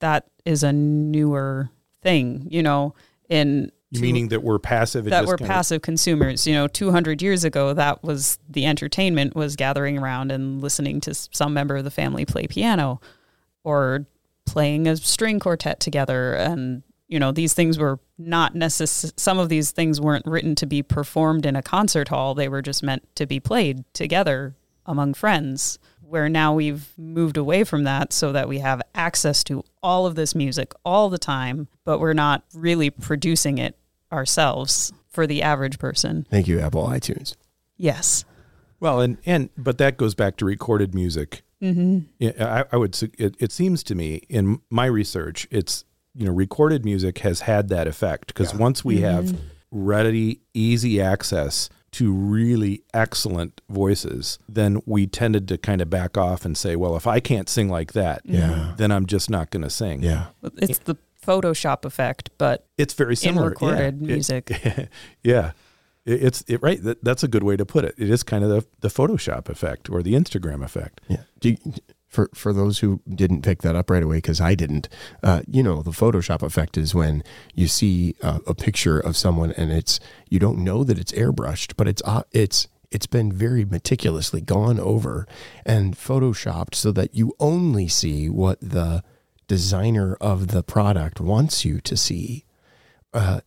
that 0.00 0.26
is 0.44 0.62
a 0.62 0.72
newer 0.72 1.70
thing 2.02 2.46
you 2.50 2.62
know 2.62 2.94
in 3.28 3.70
to- 3.94 4.00
meaning 4.00 4.28
that 4.28 4.42
we're 4.42 4.58
passive 4.58 5.04
that 5.06 5.10
just 5.20 5.26
we're 5.28 5.36
kind 5.36 5.50
of- 5.50 5.54
passive 5.54 5.82
consumers 5.82 6.46
you 6.46 6.54
know 6.54 6.66
200 6.68 7.20
years 7.22 7.44
ago 7.44 7.72
that 7.74 8.02
was 8.04 8.38
the 8.48 8.64
entertainment 8.66 9.34
was 9.34 9.56
gathering 9.56 9.98
around 9.98 10.30
and 10.32 10.60
listening 10.62 11.00
to 11.00 11.12
some 11.14 11.52
member 11.54 11.76
of 11.76 11.84
the 11.84 11.90
family 11.90 12.24
play 12.24 12.46
piano 12.46 13.00
or 13.64 14.06
playing 14.52 14.86
a 14.86 14.96
string 14.96 15.40
quartet 15.40 15.80
together 15.80 16.34
and 16.34 16.82
you 17.08 17.18
know 17.18 17.32
these 17.32 17.54
things 17.54 17.78
were 17.78 17.98
not 18.18 18.54
necessary 18.54 19.12
some 19.16 19.38
of 19.38 19.48
these 19.48 19.72
things 19.72 20.00
weren't 20.00 20.26
written 20.26 20.54
to 20.54 20.66
be 20.66 20.82
performed 20.82 21.46
in 21.46 21.56
a 21.56 21.62
concert 21.62 22.08
hall. 22.08 22.34
They 22.34 22.48
were 22.48 22.62
just 22.62 22.82
meant 22.82 23.02
to 23.16 23.26
be 23.26 23.40
played 23.40 23.84
together 23.94 24.54
among 24.86 25.14
friends 25.14 25.78
where 26.02 26.28
now 26.28 26.52
we've 26.54 26.92
moved 26.98 27.38
away 27.38 27.64
from 27.64 27.84
that 27.84 28.12
so 28.12 28.32
that 28.32 28.46
we 28.46 28.58
have 28.58 28.82
access 28.94 29.42
to 29.44 29.64
all 29.82 30.04
of 30.04 30.14
this 30.14 30.34
music 30.34 30.72
all 30.84 31.08
the 31.08 31.18
time 31.18 31.68
but 31.84 31.98
we're 31.98 32.12
not 32.12 32.44
really 32.54 32.90
producing 32.90 33.56
it 33.56 33.76
ourselves 34.12 34.92
for 35.08 35.26
the 35.26 35.42
average 35.42 35.78
person. 35.78 36.26
Thank 36.30 36.46
you, 36.46 36.60
Apple 36.60 36.86
iTunes. 36.86 37.36
yes. 37.76 38.24
Well 38.80 39.00
and 39.00 39.16
and 39.24 39.48
but 39.56 39.78
that 39.78 39.96
goes 39.96 40.14
back 40.14 40.36
to 40.38 40.44
recorded 40.44 40.94
music 40.94 41.42
mm-hmm. 41.62 41.98
Yeah, 42.18 42.32
I, 42.70 42.74
I 42.74 42.76
would. 42.76 43.00
It, 43.18 43.36
it 43.38 43.52
seems 43.52 43.82
to 43.84 43.94
me 43.94 44.22
in 44.28 44.60
my 44.70 44.86
research, 44.86 45.46
it's 45.50 45.84
you 46.14 46.26
know 46.26 46.32
recorded 46.32 46.84
music 46.84 47.18
has 47.18 47.40
had 47.42 47.68
that 47.68 47.86
effect 47.86 48.26
because 48.28 48.54
once 48.54 48.84
we 48.84 49.00
have 49.00 49.38
ready, 49.70 50.40
easy 50.52 51.00
access 51.00 51.70
to 51.92 52.12
really 52.12 52.82
excellent 52.94 53.60
voices, 53.68 54.38
then 54.48 54.80
we 54.86 55.06
tended 55.06 55.46
to 55.48 55.58
kind 55.58 55.80
of 55.82 55.90
back 55.90 56.16
off 56.16 56.44
and 56.44 56.56
say, 56.56 56.74
well, 56.74 56.96
if 56.96 57.06
I 57.06 57.20
can't 57.20 57.48
sing 57.50 57.68
like 57.68 57.92
that, 57.92 58.22
Yeah. 58.24 58.72
then 58.78 58.90
I'm 58.90 59.04
just 59.04 59.28
not 59.28 59.50
going 59.50 59.62
to 59.62 59.68
sing. 59.70 60.02
Yeah. 60.02 60.26
it's 60.56 60.78
the 60.78 60.96
photoshop 61.24 61.84
effect 61.84 62.30
but 62.36 62.66
it's 62.76 62.94
very 62.94 63.14
similar. 63.14 63.52
in 63.52 63.56
similar. 63.58 63.72
recorded 63.76 64.00
yeah. 64.00 64.08
It- 64.08 64.14
music 64.14 64.88
yeah. 65.22 65.52
It- 66.04 66.22
It's 66.22 66.44
it, 66.48 66.62
right. 66.62 66.82
That, 66.82 67.02
that's 67.04 67.22
a 67.22 67.28
good 67.28 67.42
way 67.42 67.56
to 67.56 67.64
put 67.64 67.84
it. 67.84 67.94
It 67.98 68.10
is 68.10 68.22
kind 68.22 68.44
of 68.44 68.50
the, 68.50 68.66
the 68.80 68.88
Photoshop 68.88 69.48
effect 69.48 69.88
or 69.90 70.02
the 70.02 70.14
Instagram 70.14 70.64
effect. 70.64 71.00
Yeah. 71.08 71.22
You, 71.42 71.56
for 72.08 72.28
for 72.34 72.52
those 72.52 72.80
who 72.80 73.00
didn't 73.08 73.40
pick 73.42 73.62
that 73.62 73.74
up 73.74 73.88
right 73.88 74.02
away, 74.02 74.18
because 74.18 74.38
I 74.40 74.54
didn't, 74.54 74.86
uh, 75.22 75.40
you 75.48 75.62
know, 75.62 75.80
the 75.82 75.92
Photoshop 75.92 76.42
effect 76.42 76.76
is 76.76 76.94
when 76.94 77.22
you 77.54 77.66
see 77.68 78.14
uh, 78.22 78.40
a 78.46 78.54
picture 78.54 78.98
of 79.00 79.16
someone 79.16 79.52
and 79.52 79.72
it's 79.72 79.98
you 80.28 80.38
don't 80.38 80.58
know 80.58 80.84
that 80.84 80.98
it's 80.98 81.12
airbrushed, 81.12 81.72
but 81.78 81.88
it's 81.88 82.02
uh, 82.04 82.24
it's 82.32 82.68
it's 82.90 83.06
been 83.06 83.32
very 83.32 83.64
meticulously 83.64 84.42
gone 84.42 84.78
over 84.78 85.26
and 85.64 85.96
photoshopped 85.96 86.74
so 86.74 86.92
that 86.92 87.14
you 87.14 87.32
only 87.40 87.88
see 87.88 88.28
what 88.28 88.60
the 88.60 89.02
designer 89.48 90.14
of 90.20 90.48
the 90.48 90.62
product 90.62 91.18
wants 91.18 91.64
you 91.64 91.80
to 91.80 91.96
see. 91.96 92.44
Uh, 93.14 93.40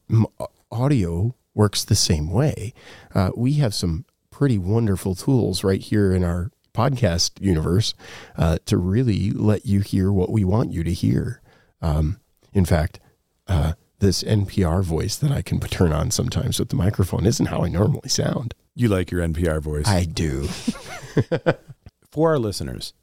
audio 0.72 1.36
works 1.56 1.84
the 1.84 1.96
same 1.96 2.30
way. 2.30 2.74
Uh, 3.16 3.32
we 3.36 3.54
have 3.54 3.74
some 3.74 4.06
pretty 4.30 4.58
wonderful 4.58 5.16
tools 5.16 5.64
right 5.64 5.82
here 5.82 6.14
in 6.14 6.24
our 6.24 6.52
podcast 6.74 7.32
universe 7.40 7.94
uh, 8.38 8.58
to 8.66 8.78
really 8.78 9.32
let 9.32 9.66
you 9.66 9.80
hear 9.80 10.12
what 10.12 10.30
we 10.30 10.44
want 10.44 10.72
you 10.72 10.84
to 10.84 10.94
hear. 10.94 11.42
Um, 11.82 12.20
in 12.54 12.66
fact, 12.66 13.00
uh, 13.48 13.74
this 14.00 14.24
NPR 14.24 14.84
voice 14.84 15.16
that 15.16 15.32
I 15.32 15.42
can 15.42 15.60
turn 15.62 15.94
on 15.94 16.12
sometimes 16.12 16.60
with 16.60 16.70
the 16.70 16.76
microphone 16.76 17.26
isn't 17.26 17.46
how 17.48 17.64
I 17.64 17.70
normally 17.70 18.10
sound. 18.10 18.54
You 18.76 18.90
like 18.90 19.10
your 19.10 19.26
NPR 19.26 19.62
voice. 19.62 19.88
I 19.88 20.04
do. 20.04 20.48
for 22.12 22.32
our 22.32 22.40
listeners, 22.40 22.94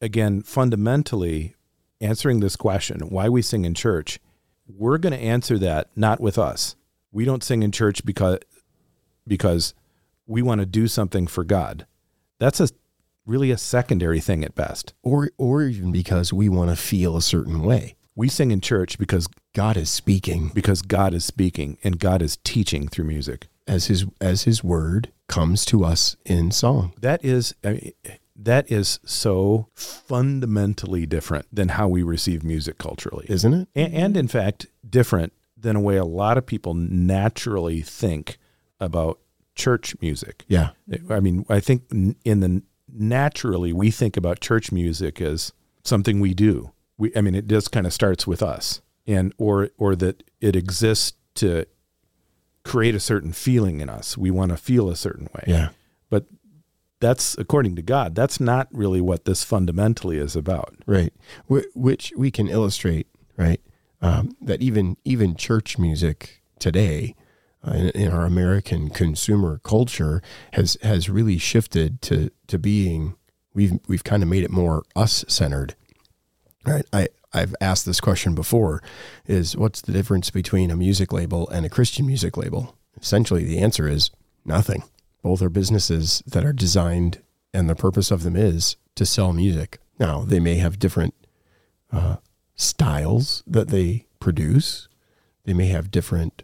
again, 0.00 0.42
fundamentally 0.42 1.56
answering 2.00 2.38
this 2.38 2.54
question, 2.54 3.00
why 3.00 3.28
we 3.28 3.42
sing 3.42 3.64
in 3.64 3.74
church, 3.74 4.20
we're 4.68 4.98
going 4.98 5.12
to 5.12 5.18
answer 5.18 5.58
that 5.58 5.88
not 5.96 6.20
with 6.20 6.38
us. 6.38 6.76
We 7.12 7.24
don't 7.24 7.42
sing 7.44 7.62
in 7.62 7.72
church 7.72 8.04
because 8.04 8.38
because 9.26 9.74
we 10.26 10.42
want 10.42 10.60
to 10.60 10.66
do 10.66 10.88
something 10.88 11.26
for 11.26 11.44
God. 11.44 11.86
That's 12.38 12.60
a 12.60 12.68
really 13.26 13.50
a 13.50 13.58
secondary 13.58 14.20
thing 14.20 14.44
at 14.44 14.54
best. 14.54 14.94
Or, 15.02 15.30
or 15.36 15.62
even 15.62 15.92
because 15.92 16.32
we 16.32 16.48
want 16.48 16.70
to 16.70 16.76
feel 16.76 17.16
a 17.16 17.22
certain 17.22 17.62
way. 17.62 17.94
We 18.14 18.28
sing 18.28 18.50
in 18.50 18.60
church 18.60 18.98
because 18.98 19.28
God 19.54 19.76
is 19.76 19.90
speaking 19.90 20.50
because 20.54 20.82
God 20.82 21.14
is 21.14 21.24
speaking 21.24 21.78
and 21.84 21.98
God 21.98 22.22
is 22.22 22.38
teaching 22.42 22.88
through 22.88 23.04
music. 23.04 23.48
as 23.68 23.86
his 23.86 24.06
as 24.20 24.42
his 24.44 24.64
word 24.64 25.12
comes 25.28 25.64
to 25.66 25.84
us 25.84 26.16
in 26.24 26.50
song. 26.50 26.94
That 27.00 27.24
is 27.24 27.54
I 27.62 27.72
mean, 27.72 27.92
that 28.34 28.70
is 28.72 28.98
so 29.04 29.68
fundamentally 29.74 31.06
different 31.06 31.46
than 31.52 31.70
how 31.70 31.86
we 31.86 32.02
receive 32.02 32.42
music 32.42 32.78
culturally. 32.78 33.26
Isn't 33.28 33.54
it? 33.54 33.68
and, 33.74 33.94
and 33.94 34.16
in 34.16 34.28
fact 34.28 34.66
different 34.88 35.32
than 35.60 35.76
a 35.76 35.80
way 35.80 35.96
a 35.96 36.04
lot 36.04 36.38
of 36.38 36.46
people 36.46 36.74
naturally 36.74 37.80
think 37.82 38.38
about 38.80 39.18
church 39.54 39.96
music 40.00 40.44
Yeah. 40.48 40.70
i 41.10 41.18
mean 41.20 41.44
i 41.48 41.58
think 41.60 41.82
in 42.24 42.40
the 42.40 42.62
naturally 42.92 43.72
we 43.72 43.90
think 43.90 44.16
about 44.16 44.40
church 44.40 44.70
music 44.72 45.20
as 45.20 45.52
something 45.84 46.20
we 46.20 46.32
do 46.34 46.70
we 46.96 47.10
i 47.16 47.20
mean 47.20 47.34
it 47.34 47.46
just 47.48 47.72
kind 47.72 47.86
of 47.86 47.92
starts 47.92 48.26
with 48.26 48.42
us 48.42 48.80
and 49.06 49.32
or 49.36 49.70
or 49.78 49.96
that 49.96 50.22
it 50.40 50.54
exists 50.54 51.14
to 51.34 51.66
create 52.64 52.94
a 52.94 53.00
certain 53.00 53.32
feeling 53.32 53.80
in 53.80 53.88
us 53.88 54.16
we 54.16 54.30
want 54.30 54.50
to 54.50 54.56
feel 54.56 54.88
a 54.88 54.96
certain 54.96 55.28
way 55.34 55.44
Yeah. 55.46 55.68
but 56.10 56.26
that's 57.00 57.36
according 57.38 57.74
to 57.76 57.82
god 57.82 58.14
that's 58.14 58.38
not 58.40 58.68
really 58.70 59.00
what 59.00 59.24
this 59.24 59.42
fundamentally 59.44 60.18
is 60.18 60.36
about 60.36 60.74
Right. 60.86 61.12
Wh- 61.50 61.74
which 61.74 62.12
we 62.16 62.30
can 62.30 62.48
illustrate, 62.48 63.06
right? 63.36 63.60
Um, 64.00 64.36
that 64.40 64.62
even 64.62 64.96
even 65.04 65.34
church 65.34 65.76
music 65.78 66.42
today, 66.60 67.16
uh, 67.66 67.72
in, 67.72 67.88
in 67.90 68.12
our 68.12 68.24
American 68.24 68.90
consumer 68.90 69.60
culture, 69.64 70.22
has 70.52 70.76
has 70.82 71.08
really 71.08 71.38
shifted 71.38 72.00
to 72.02 72.30
to 72.46 72.58
being 72.58 73.16
we've 73.54 73.78
we've 73.88 74.04
kind 74.04 74.22
of 74.22 74.28
made 74.28 74.44
it 74.44 74.50
more 74.50 74.84
us 74.94 75.24
centered. 75.26 75.74
Right. 76.64 76.84
I 76.92 77.08
I've 77.32 77.54
asked 77.60 77.86
this 77.86 78.00
question 78.00 78.34
before: 78.34 78.82
is 79.26 79.56
what's 79.56 79.80
the 79.80 79.92
difference 79.92 80.30
between 80.30 80.70
a 80.70 80.76
music 80.76 81.12
label 81.12 81.48
and 81.48 81.66
a 81.66 81.70
Christian 81.70 82.06
music 82.06 82.36
label? 82.36 82.76
Essentially, 83.00 83.44
the 83.44 83.58
answer 83.58 83.88
is 83.88 84.10
nothing. 84.44 84.84
Both 85.22 85.42
are 85.42 85.50
businesses 85.50 86.22
that 86.26 86.44
are 86.44 86.52
designed, 86.52 87.20
and 87.52 87.68
the 87.68 87.74
purpose 87.74 88.10
of 88.10 88.22
them 88.22 88.36
is 88.36 88.76
to 88.94 89.04
sell 89.04 89.32
music. 89.32 89.78
Now, 89.98 90.20
they 90.20 90.40
may 90.40 90.56
have 90.56 90.78
different 90.78 91.14
uh, 91.92 92.16
styles 92.58 93.42
that 93.46 93.68
they 93.68 94.04
produce, 94.20 94.88
they 95.44 95.54
may 95.54 95.68
have 95.68 95.90
different 95.90 96.42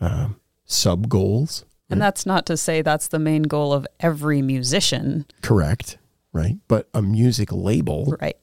um, 0.00 0.38
sub 0.64 1.08
goals. 1.08 1.64
And 1.90 2.00
that's 2.00 2.24
not 2.24 2.46
to 2.46 2.56
say 2.56 2.82
that's 2.82 3.08
the 3.08 3.18
main 3.18 3.42
goal 3.44 3.72
of 3.72 3.86
every 4.00 4.42
musician. 4.42 5.26
Correct. 5.42 5.98
Right. 6.32 6.56
But 6.68 6.88
a 6.94 7.02
music 7.02 7.50
label 7.52 8.16
Right. 8.20 8.36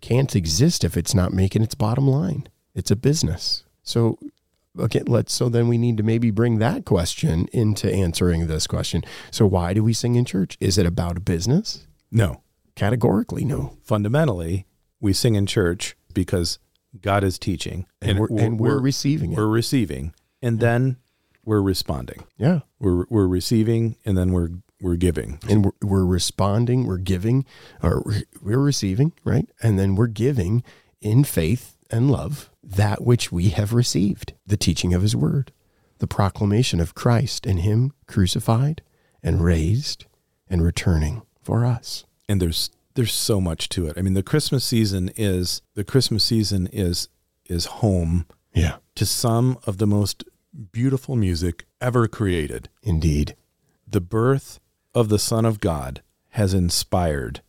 can't 0.00 0.34
exist 0.36 0.84
if 0.84 0.96
it's 0.96 1.14
not 1.14 1.32
making 1.32 1.62
its 1.62 1.74
bottom 1.74 2.06
line. 2.06 2.48
It's 2.74 2.90
a 2.90 2.96
business. 2.96 3.64
So 3.82 4.18
okay, 4.78 5.02
let's 5.06 5.32
so 5.32 5.48
then 5.48 5.66
we 5.68 5.78
need 5.78 5.96
to 5.96 6.02
maybe 6.02 6.30
bring 6.30 6.58
that 6.58 6.84
question 6.84 7.48
into 7.52 7.92
answering 7.92 8.46
this 8.46 8.66
question. 8.66 9.02
So 9.30 9.46
why 9.46 9.74
do 9.74 9.82
we 9.82 9.92
sing 9.92 10.14
in 10.14 10.24
church? 10.24 10.56
Is 10.60 10.78
it 10.78 10.86
about 10.86 11.16
a 11.16 11.20
business? 11.20 11.86
No. 12.10 12.42
Categorically, 12.76 13.44
no. 13.44 13.76
Fundamentally, 13.82 14.66
we 15.00 15.12
sing 15.12 15.34
in 15.34 15.46
church 15.46 15.96
because 16.24 16.58
God 17.00 17.22
is 17.24 17.38
teaching 17.38 17.86
And, 18.02 18.18
we're, 18.18 18.28
and 18.38 18.58
we're, 18.58 18.78
receiving 18.80 19.32
it. 19.32 19.36
we're 19.36 19.46
receiving 19.46 20.12
and 20.42 20.60
then 20.60 20.96
we're 21.44 21.62
responding. 21.62 22.24
yeah. 22.36 22.60
We're 22.78 23.04
we're 23.08 23.26
receiving 23.26 23.96
and 24.04 24.16
then 24.18 24.32
we're 24.32 24.50
we're 24.82 24.96
giving. 24.96 25.38
And 25.48 25.64
we're, 25.66 25.72
we're 25.82 26.06
responding, 26.06 26.86
we're 26.86 26.96
giving, 27.14 27.44
or 27.82 28.02
we're- 28.06 28.24
we're 28.42 28.58
receiving, 28.72 29.12
right? 29.24 29.46
And 29.62 29.78
then 29.78 29.94
we're 29.94 30.06
giving 30.06 30.62
in 31.02 31.22
faith 31.24 31.76
and 31.90 32.10
love 32.10 32.50
that 32.62 33.02
which 33.04 33.30
we 33.30 33.50
have 33.50 33.72
received 33.74 34.32
the 34.46 34.56
teaching 34.56 34.94
of 34.94 35.02
his 35.02 35.14
word, 35.14 35.52
the 35.98 36.06
proclamation 36.06 36.80
of 36.80 36.94
Christ 36.94 37.44
and 37.46 37.60
him 37.60 37.92
crucified 38.06 38.80
and 39.22 39.44
raised 39.44 40.06
and 40.48 40.62
returning 40.62 41.22
for 41.42 41.64
us. 41.66 42.04
and 42.28 42.40
there's 42.40 42.70
there's 42.94 43.12
so 43.14 43.40
much 43.40 43.68
to 43.70 43.86
it. 43.86 43.96
I 43.96 44.02
mean, 44.02 44.14
the 44.14 44.22
Christmas 44.22 44.64
season 44.64 45.10
is 45.16 45.62
the 45.74 45.84
Christmas 45.84 46.24
season 46.24 46.68
is 46.72 47.08
is 47.46 47.64
home 47.66 48.26
Yeah, 48.54 48.76
to 48.94 49.04
some 49.06 49.58
of 49.66 49.78
the 49.78 49.86
most 49.86 50.24
beautiful 50.72 51.16
music 51.16 51.66
ever 51.80 52.06
created. 52.08 52.68
indeed. 52.82 53.36
The 53.86 54.00
birth 54.00 54.60
of 54.94 55.08
the 55.08 55.18
Son 55.18 55.44
of 55.44 55.58
God 55.60 56.02
has 56.30 56.54
inspired 56.54 57.42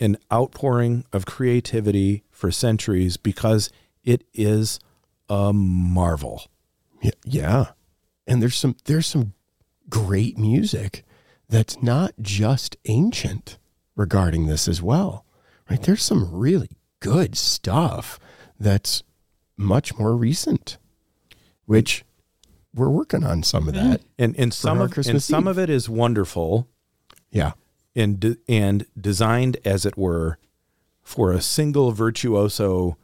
an 0.00 0.16
outpouring 0.32 1.04
of 1.12 1.26
creativity 1.26 2.22
for 2.30 2.50
centuries 2.50 3.16
because 3.16 3.70
it 4.04 4.24
is 4.34 4.78
a 5.28 5.52
marvel. 5.52 6.44
Yeah, 7.02 7.10
yeah. 7.24 7.64
And 8.26 8.40
there's 8.42 8.56
some 8.56 8.76
there's 8.84 9.06
some 9.06 9.32
great 9.88 10.36
music 10.38 11.04
that's 11.48 11.82
not 11.82 12.12
just 12.20 12.76
ancient 12.86 13.58
regarding 13.96 14.46
this 14.46 14.68
as 14.68 14.80
well. 14.80 15.24
Right? 15.68 15.82
There's 15.82 16.04
some 16.04 16.32
really 16.32 16.70
good 17.00 17.36
stuff 17.36 18.20
that's 18.58 19.02
much 19.56 19.98
more 19.98 20.16
recent, 20.16 20.78
which 21.64 22.04
we're 22.74 22.90
working 22.90 23.24
on 23.24 23.42
some 23.42 23.68
of 23.68 23.74
mm-hmm. 23.74 23.90
that. 23.90 24.02
And 24.18 24.38
and 24.38 24.54
some 24.54 24.78
of 24.78 24.84
and 24.84 24.92
Christmas 24.92 25.24
some 25.24 25.44
Eve. 25.44 25.48
of 25.48 25.58
it 25.58 25.70
is 25.70 25.88
wonderful 25.88 26.68
Yeah. 27.30 27.52
and 27.94 28.20
de- 28.20 28.36
and 28.48 28.86
designed 29.00 29.56
as 29.64 29.86
it 29.86 29.96
were 29.96 30.38
for 31.02 31.32
a 31.32 31.40
single 31.40 31.92
virtuoso 31.92 32.96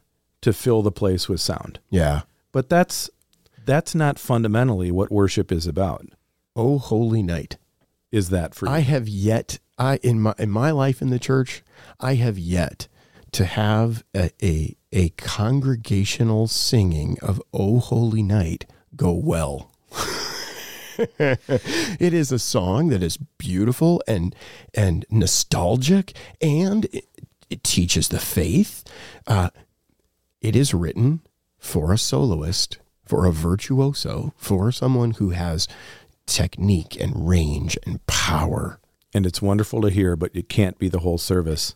to 0.42 0.52
fill 0.52 0.82
the 0.82 0.92
place 0.92 1.28
with 1.28 1.40
sound. 1.40 1.80
Yeah. 1.88 2.22
But 2.52 2.68
that's 2.68 3.08
that's 3.64 3.94
not 3.94 4.18
fundamentally 4.18 4.90
what 4.90 5.10
worship 5.10 5.50
is 5.50 5.66
about. 5.66 6.06
Oh 6.54 6.78
holy 6.78 7.22
night. 7.22 7.56
Is 8.10 8.28
that 8.28 8.54
for 8.54 8.66
you? 8.66 8.72
I 8.72 8.80
have 8.80 9.08
yet 9.08 9.58
I 9.78 9.96
in 10.02 10.20
my 10.20 10.34
in 10.38 10.50
my 10.50 10.70
life 10.70 11.02
in 11.02 11.10
the 11.10 11.18
church, 11.18 11.62
I 12.00 12.14
have 12.14 12.38
yet 12.38 12.88
to 13.32 13.44
have 13.44 14.04
a 14.14 14.30
a, 14.42 14.76
a 14.92 15.08
congregational 15.10 16.46
singing 16.46 17.18
of 17.22 17.42
O 17.52 17.78
Holy 17.78 18.22
Night 18.22 18.66
go 18.96 19.12
well. 19.12 19.70
it 21.18 22.12
is 22.12 22.30
a 22.30 22.38
song 22.38 22.88
that 22.88 23.02
is 23.02 23.16
beautiful 23.16 24.02
and 24.06 24.34
and 24.74 25.04
nostalgic 25.10 26.12
and 26.40 26.84
it, 26.86 27.06
it 27.50 27.64
teaches 27.64 28.08
the 28.08 28.18
faith. 28.18 28.84
Uh, 29.26 29.50
it 30.40 30.56
is 30.56 30.74
written 30.74 31.20
for 31.58 31.92
a 31.92 31.98
soloist, 31.98 32.78
for 33.04 33.26
a 33.26 33.32
virtuoso, 33.32 34.34
for 34.36 34.72
someone 34.72 35.12
who 35.12 35.30
has 35.30 35.68
technique 36.26 37.00
and 37.00 37.28
range 37.28 37.78
and 37.86 38.04
power. 38.06 38.80
And 39.14 39.26
it's 39.26 39.40
wonderful 39.42 39.80
to 39.82 39.90
hear, 39.90 40.16
but 40.16 40.30
it 40.34 40.48
can't 40.48 40.78
be 40.78 40.88
the 40.88 41.00
whole 41.00 41.18
service 41.18 41.74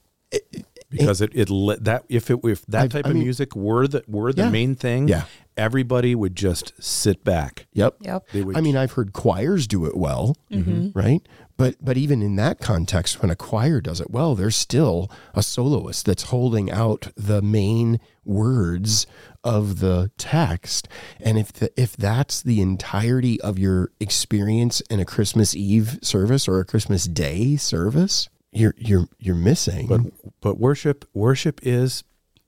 because 0.90 1.20
it 1.20 1.31
it, 1.35 1.51
li- 1.51 1.79
that 1.81 2.05
if 2.09 2.31
it 2.31 2.38
if 2.44 2.64
that 2.66 2.83
I've- 2.85 2.88
type 2.90 3.07
I 3.07 3.11
of 3.11 3.14
mean- 3.16 3.25
music 3.25 3.55
were 3.57 3.87
the 3.87 4.03
were 4.07 4.33
the 4.33 4.42
Yeah. 4.42 4.51
main 4.51 4.75
thing, 4.75 5.09
Yeah. 5.09 5.25
everybody 5.57 6.14
would 6.14 6.37
just 6.37 6.72
sit 6.83 7.25
back. 7.25 7.66
Yep. 7.72 7.96
Yep. 8.01 8.29
They 8.33 8.42
would. 8.42 8.57
I 8.57 8.61
mean, 8.61 8.77
I've 8.77 8.92
heard 8.92 9.12
choirs 9.12 9.66
do 9.66 9.87
it 9.87 9.96
well, 9.96 10.37
Mm-hmm. 10.53 10.99
right? 10.99 11.27
But 11.57 11.77
but 11.81 11.97
even 11.97 12.23
in 12.23 12.37
that 12.37 12.61
context, 12.61 13.23
when 13.23 13.31
a 13.31 13.37
choir 13.37 13.81
does 13.81 14.01
it 14.01 14.11
well, 14.11 14.35
there's 14.35 14.57
still 14.57 15.11
a 15.35 15.42
soloist 15.42 16.05
that's 16.05 16.25
holding 16.25 16.71
out 16.71 17.09
the 17.16 17.40
main 17.40 17.99
words 18.25 19.07
of 19.42 19.81
the 19.81 20.11
text. 20.19 20.88
And 21.21 21.38
if 21.38 21.53
the, 21.53 21.73
if 21.81 21.97
that's 21.97 22.42
the 22.42 22.61
entirety 22.61 23.40
of 23.40 23.59
your 23.59 23.90
experience 24.01 24.81
in 24.83 25.01
a 25.01 25.05
Christmas 25.05 25.55
Eve 25.55 25.99
service 26.03 26.47
or 26.47 26.61
a 26.61 26.64
Christmas 26.64 27.05
Day 27.05 27.57
service, 27.57 28.29
you're 28.53 28.75
you're 28.77 29.09
you're 29.19 29.35
missing. 29.35 29.87
but 29.87 30.01
but 30.40 30.59
worship 30.59 31.09
worship 31.14 31.61
is 31.62 32.05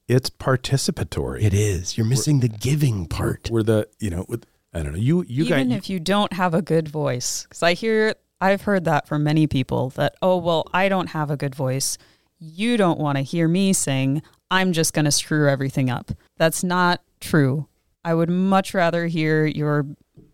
it's 0.07 0.31
participatory. 0.31 1.43
it 1.43 1.55
is. 1.55 1.97
You're 1.97 2.07
missing 2.07 2.41
the 2.41 2.49
giving 2.49 3.07
part. 3.07 3.49
We're 3.51 3.63
the 3.63 3.89
you 4.01 4.11
know 4.11 4.25
with, 4.29 4.45
I 4.75 4.83
don't 4.83 4.93
know 4.93 4.99
you 4.99 5.25
you 5.29 5.45
Even 5.45 5.69
guys 5.69 5.79
if 5.79 5.91
you 5.91 6.01
don't 6.01 6.33
have 6.33 6.55
a 6.55 6.63
good 6.63 6.89
voice, 6.89 7.45
because 7.45 7.63
I 7.63 7.75
hear, 7.75 8.15
I've 8.41 8.63
heard 8.63 8.85
that 8.85 9.09
from 9.09 9.25
many 9.25 9.47
people 9.47 9.91
that, 9.91 10.15
oh, 10.23 10.37
well, 10.37 10.65
I 10.73 10.89
don't 10.89 11.09
have 11.09 11.31
a 11.31 11.37
good 11.37 11.55
voice. 11.55 11.99
You 12.39 12.77
don't 12.77 12.99
want 12.99 13.17
to 13.17 13.23
hear 13.23 13.49
me 13.49 13.73
sing. 13.73 14.23
I'm 14.51 14.73
just 14.73 14.93
going 14.93 15.05
to 15.05 15.11
screw 15.11 15.49
everything 15.49 15.91
up. 15.91 16.13
That's 16.37 16.63
not 16.63 17.03
true. 17.21 17.67
I 18.05 18.15
would 18.15 18.31
much 18.31 18.75
rather 18.75 19.07
hear 19.07 19.45
your 19.45 19.87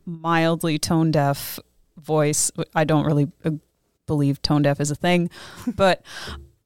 mildly 0.04 0.78
tone 0.78 1.10
deaf 1.10 1.58
voice. 1.96 2.50
I 2.74 2.84
don't 2.84 3.06
really 3.06 3.30
uh, 3.44 3.52
believe 4.06 4.42
tone 4.42 4.62
deaf 4.62 4.80
is 4.80 4.90
a 4.90 4.94
thing, 4.94 5.30
but 5.74 6.04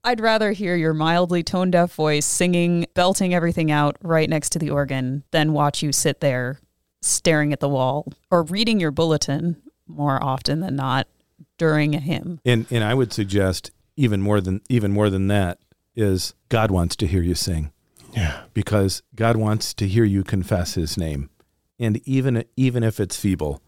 I'd 0.03 0.19
rather 0.19 0.51
hear 0.51 0.75
your 0.75 0.93
mildly 0.93 1.43
tone 1.43 1.71
deaf 1.71 1.93
voice 1.93 2.25
singing, 2.25 2.85
belting 2.93 3.33
everything 3.33 3.71
out 3.71 3.97
right 4.01 4.29
next 4.29 4.49
to 4.49 4.59
the 4.59 4.69
organ 4.69 5.23
than 5.31 5.53
watch 5.53 5.81
you 5.81 5.91
sit 5.91 6.19
there 6.19 6.59
staring 7.01 7.53
at 7.53 7.61
the 7.61 7.69
wall 7.69 8.11
or 8.29 8.43
reading 8.43 8.79
your 8.79 8.91
bulletin 8.91 9.55
more 9.87 10.21
often 10.21 10.59
than 10.59 10.75
not 10.75 11.07
during 11.59 11.93
a 11.93 11.99
hymn. 11.99 12.39
and 12.43 12.65
and 12.71 12.83
I 12.83 12.95
would 12.95 13.13
suggest 13.13 13.69
even 13.95 14.21
more 14.21 14.41
than 14.41 14.61
even 14.69 14.91
more 14.91 15.09
than 15.11 15.27
that 15.27 15.59
is 15.95 16.33
God 16.49 16.71
wants 16.71 16.95
to 16.95 17.05
hear 17.07 17.21
you 17.21 17.35
sing. 17.35 17.71
Yeah. 18.15 18.41
because 18.55 19.03
God 19.15 19.35
wants 19.37 19.71
to 19.75 19.87
hear 19.87 20.03
you 20.03 20.23
confess 20.23 20.73
His 20.73 20.97
name, 20.97 21.29
and 21.77 22.01
even 22.07 22.43
even 22.57 22.83
if 22.83 22.99
it's 22.99 23.15
feeble, 23.15 23.61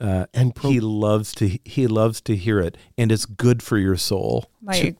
uh, 0.00 0.24
And 0.32 0.54
pro- 0.54 0.70
He 0.70 0.80
loves 0.80 1.34
to 1.34 1.58
He 1.64 1.86
loves 1.86 2.22
to 2.22 2.34
hear 2.34 2.60
it, 2.60 2.78
and 2.96 3.12
it's 3.12 3.26
good 3.26 3.62
for 3.62 3.76
your 3.76 3.96
soul. 3.98 4.46
My 4.62 4.94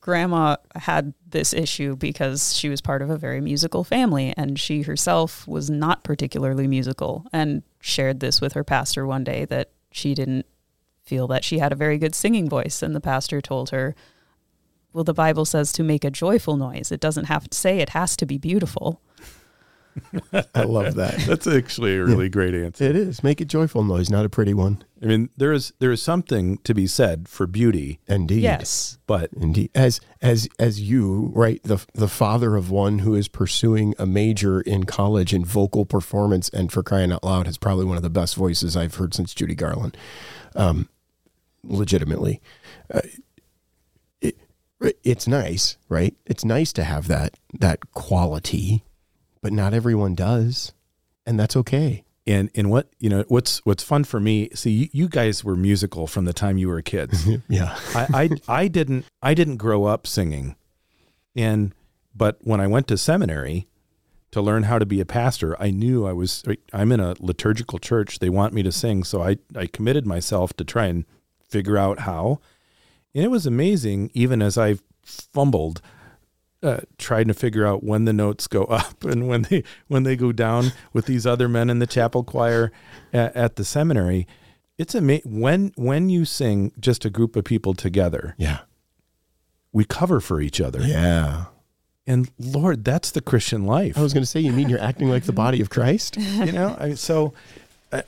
grandma 0.00 0.56
had 0.76 1.12
this 1.28 1.52
issue 1.52 1.96
because 1.96 2.54
she 2.56 2.68
was 2.68 2.80
part 2.80 3.02
of 3.02 3.10
a 3.10 3.18
very 3.18 3.40
musical 3.40 3.82
family 3.84 4.32
and 4.38 4.58
she 4.58 4.82
herself 4.82 5.46
was 5.46 5.68
not 5.68 6.02
particularly 6.04 6.66
musical 6.66 7.26
and 7.32 7.62
shared 7.80 8.20
this 8.20 8.40
with 8.40 8.54
her 8.54 8.64
pastor 8.64 9.06
one 9.06 9.22
day 9.24 9.44
that 9.46 9.70
she 9.90 10.14
didn't 10.14 10.46
feel 11.08 11.26
that 11.26 11.44
she 11.44 11.58
had 11.58 11.72
a 11.72 11.76
very 11.76 11.98
good 11.98 12.14
singing 12.14 12.48
voice 12.48 12.82
and 12.82 12.94
the 12.94 13.00
pastor 13.00 13.40
told 13.40 13.70
her 13.70 13.94
well 14.92 15.04
the 15.04 15.14
bible 15.14 15.44
says 15.44 15.72
to 15.72 15.82
make 15.82 16.04
a 16.04 16.10
joyful 16.10 16.56
noise 16.56 16.92
it 16.92 17.00
doesn't 17.00 17.24
have 17.24 17.48
to 17.48 17.56
say 17.56 17.78
it 17.78 17.90
has 17.90 18.16
to 18.16 18.26
be 18.26 18.38
beautiful 18.38 19.00
I 20.54 20.62
love 20.62 20.94
that. 20.94 21.18
That's 21.26 21.46
actually 21.46 21.96
a 21.96 22.04
really 22.04 22.28
great 22.28 22.54
answer. 22.54 22.84
It 22.84 22.96
is. 22.96 23.22
Make 23.22 23.40
a 23.40 23.44
joyful 23.44 23.82
noise, 23.82 24.10
not 24.10 24.24
a 24.24 24.28
pretty 24.28 24.54
one. 24.54 24.84
I 25.02 25.06
mean, 25.06 25.30
there 25.36 25.52
is 25.52 25.72
there 25.78 25.92
is 25.92 26.02
something 26.02 26.58
to 26.58 26.74
be 26.74 26.86
said 26.86 27.28
for 27.28 27.46
beauty, 27.46 28.00
Indeed. 28.06 28.42
yes 28.42 28.98
but 29.06 29.30
Indeed. 29.32 29.70
As 29.74 30.00
as 30.20 30.48
as 30.58 30.80
you, 30.80 31.32
right, 31.34 31.62
the 31.62 31.84
the 31.94 32.08
father 32.08 32.56
of 32.56 32.70
one 32.70 33.00
who 33.00 33.14
is 33.14 33.28
pursuing 33.28 33.94
a 33.98 34.06
major 34.06 34.60
in 34.60 34.84
college 34.84 35.32
in 35.34 35.44
vocal 35.44 35.84
performance 35.84 36.48
and 36.48 36.72
for 36.72 36.82
crying 36.82 37.12
out 37.12 37.24
loud 37.24 37.46
has 37.46 37.58
probably 37.58 37.84
one 37.84 37.96
of 37.96 38.02
the 38.02 38.10
best 38.10 38.34
voices 38.36 38.76
I've 38.76 38.96
heard 38.96 39.14
since 39.14 39.34
Judy 39.34 39.54
Garland. 39.54 39.96
Um 40.54 40.88
legitimately. 41.64 42.40
Uh, 42.92 43.00
it, 44.20 44.36
it's 45.02 45.26
nice, 45.26 45.76
right? 45.88 46.14
It's 46.26 46.44
nice 46.44 46.72
to 46.74 46.84
have 46.84 47.08
that 47.08 47.34
that 47.58 47.92
quality, 47.92 48.84
but 49.42 49.52
not 49.52 49.74
everyone 49.74 50.14
does. 50.14 50.72
And 51.26 51.38
that's 51.38 51.56
okay. 51.56 52.04
and 52.26 52.50
and 52.54 52.70
what 52.70 52.88
you 52.98 53.10
know 53.10 53.24
what's 53.28 53.58
what's 53.66 53.82
fun 53.82 54.04
for 54.04 54.20
me. 54.20 54.50
See, 54.54 54.70
you, 54.70 54.88
you 54.92 55.08
guys 55.08 55.42
were 55.44 55.56
musical 55.56 56.06
from 56.06 56.24
the 56.26 56.32
time 56.32 56.58
you 56.58 56.68
were 56.68 56.82
kids. 56.82 57.28
Yeah. 57.48 57.76
I, 57.94 58.06
I 58.48 58.62
I 58.62 58.68
didn't 58.68 59.04
I 59.22 59.34
didn't 59.34 59.56
grow 59.56 59.84
up 59.84 60.06
singing. 60.06 60.56
And 61.34 61.74
but 62.14 62.38
when 62.42 62.60
I 62.60 62.66
went 62.66 62.86
to 62.88 62.96
seminary 62.98 63.68
to 64.30 64.40
learn 64.42 64.64
how 64.64 64.78
to 64.78 64.86
be 64.86 65.00
a 65.00 65.06
pastor, 65.06 65.60
I 65.60 65.70
knew 65.70 66.06
I 66.06 66.12
was 66.12 66.44
I'm 66.72 66.92
in 66.92 67.00
a 67.00 67.14
liturgical 67.20 67.78
church. 67.78 68.18
They 68.18 68.28
want 68.30 68.52
me 68.54 68.62
to 68.62 68.72
sing, 68.72 69.04
so 69.04 69.22
I 69.22 69.36
I 69.56 69.66
committed 69.66 70.06
myself 70.06 70.52
to 70.54 70.64
try 70.64 70.86
and 70.86 71.04
figure 71.48 71.78
out 71.78 72.00
how. 72.00 72.40
And 73.14 73.24
it 73.24 73.30
was 73.30 73.46
amazing 73.46 74.10
even 74.14 74.42
as 74.42 74.58
I 74.58 74.76
fumbled 75.02 75.80
uh, 76.62 76.80
trying 76.98 77.28
to 77.28 77.34
figure 77.34 77.66
out 77.66 77.84
when 77.84 78.04
the 78.04 78.12
notes 78.12 78.46
go 78.46 78.64
up 78.64 79.04
and 79.04 79.28
when 79.28 79.42
they 79.42 79.62
when 79.86 80.02
they 80.02 80.16
go 80.16 80.32
down 80.32 80.72
with 80.92 81.06
these 81.06 81.26
other 81.26 81.48
men 81.48 81.70
in 81.70 81.78
the 81.78 81.86
chapel 81.86 82.24
choir 82.24 82.72
at, 83.12 83.34
at 83.36 83.56
the 83.56 83.64
seminary. 83.64 84.26
It's 84.76 84.94
amazing 84.94 85.40
when 85.40 85.72
when 85.76 86.08
you 86.08 86.24
sing 86.24 86.72
just 86.78 87.04
a 87.04 87.10
group 87.10 87.36
of 87.36 87.44
people 87.44 87.74
together. 87.74 88.34
Yeah. 88.38 88.60
We 89.72 89.84
cover 89.84 90.20
for 90.20 90.40
each 90.40 90.60
other. 90.60 90.80
Yeah. 90.80 91.46
And 92.06 92.30
Lord, 92.38 92.84
that's 92.84 93.10
the 93.10 93.20
Christian 93.20 93.66
life. 93.66 93.98
I 93.98 94.02
was 94.02 94.14
going 94.14 94.22
to 94.22 94.26
say, 94.26 94.40
you 94.40 94.50
mean 94.50 94.70
you're 94.70 94.80
acting 94.80 95.10
like 95.10 95.24
the 95.24 95.32
body 95.32 95.60
of 95.60 95.68
Christ? 95.68 96.16
you 96.16 96.52
know, 96.52 96.74
I, 96.78 96.94
so 96.94 97.34
uh, 97.92 98.00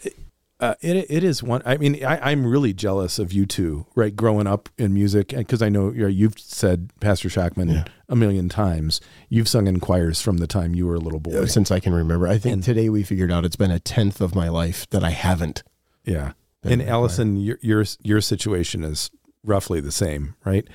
uh, 0.61 0.75
it 0.81 1.07
it 1.11 1.25
is 1.25 1.42
one. 1.42 1.62
I 1.64 1.77
mean, 1.79 2.05
I, 2.05 2.31
I'm 2.31 2.46
really 2.46 2.73
jealous 2.73 3.18
of 3.18 3.33
you 3.33 3.46
two, 3.46 3.87
right? 3.94 4.14
Growing 4.14 4.46
up 4.46 4.68
in 4.79 4.92
music, 4.94 5.29
because 5.29 5.62
I 5.62 5.68
know 5.68 5.90
you 5.92 6.07
you've 6.09 6.38
said 6.38 6.90
Pastor 7.01 7.29
Shackman 7.29 7.68
Yeah. 7.70 7.85
a 8.09 8.16
million 8.16 8.49
times. 8.49 9.01
You've 9.29 9.49
sung 9.49 9.66
in 9.66 9.81
choirs 9.81 10.20
from 10.20 10.37
the 10.38 10.46
time 10.46 10.75
you 10.75 10.87
were 10.87 10.94
a 10.94 11.01
little 11.01 11.20
boy. 11.20 11.46
Since 11.46 11.70
I 11.70 11.81
can 11.81 11.92
remember. 11.94 12.29
I 12.29 12.38
think 12.38 12.53
And- 12.55 12.62
today 12.62 12.88
we 12.88 13.03
figured 13.03 13.33
out 13.33 13.44
it's 13.44 13.57
been 13.57 13.70
a 13.70 13.81
tenth 13.81 14.20
of 14.20 14.35
my 14.35 14.49
life 14.49 14.88
that 14.90 15.03
I 15.03 15.11
haven't. 15.11 15.62
Yeah. 16.05 16.33
And 16.62 16.75
in 16.75 16.81
a 16.81 16.85
choir. 16.85 16.92
Allison, 16.94 17.37
your 17.37 17.59
your 17.62 17.85
your 18.03 18.20
situation 18.20 18.85
is 18.85 19.11
roughly 19.42 19.81
the 19.81 19.92
same, 19.92 20.35
right? 20.44 20.66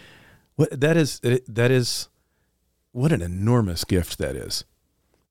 What 0.56 0.80
that 0.82 0.98
is 0.98 1.19
that 1.21 1.71
is 1.71 2.10
what 2.91 3.12
an 3.12 3.21
enormous 3.21 3.84
gift 3.84 4.17
that 4.17 4.36
is. 4.36 4.65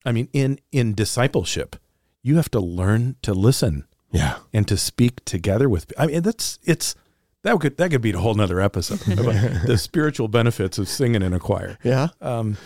I 0.04 0.12
mean, 0.12 0.28
in 0.32 0.60
in 0.70 0.94
discipleship, 0.94 1.76
you 2.22 2.36
have 2.36 2.50
to 2.50 2.60
learn 2.60 3.16
to 3.22 3.32
listen 3.34 3.86
Yeah. 4.14 4.38
and 4.52 4.66
to 4.68 4.76
speak 4.76 5.24
together 5.24 5.68
with. 5.68 5.92
I 5.98 6.06
mean, 6.06 6.22
that's 6.22 6.58
it's 6.64 6.94
that 7.42 7.58
could 7.60 7.76
that 7.76 7.90
could 7.90 8.00
be 8.00 8.12
a 8.12 8.18
whole 8.18 8.34
nother 8.34 8.60
episode 8.60 9.06
about 9.18 9.66
the 9.66 9.76
spiritual 9.76 10.28
benefits 10.28 10.78
of 10.78 10.88
singing 10.88 11.22
in 11.22 11.32
a 11.34 11.38
choir. 11.38 11.78
Yeah. 11.82 12.08
Um, 12.20 12.56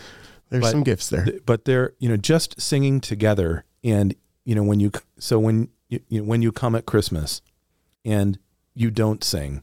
There's 0.50 0.62
But- 0.62 0.70
some 0.70 0.82
gifts 0.84 1.08
there. 1.08 1.24
th- 1.24 1.42
but 1.46 1.64
they're 1.64 1.94
you 1.98 2.08
know 2.08 2.16
just 2.16 2.60
singing 2.60 3.00
together 3.00 3.64
and 3.82 4.14
you 4.44 4.54
know 4.54 4.62
when 4.62 4.78
you 4.80 4.90
so 5.18 5.38
when 5.38 5.68
you, 5.88 6.00
you 6.08 6.20
know, 6.20 6.26
when 6.28 6.42
you 6.42 6.52
come 6.52 6.74
at 6.74 6.84
christmas 6.86 7.42
and 8.04 8.38
you 8.74 8.90
don't 8.90 9.22
sing 9.24 9.62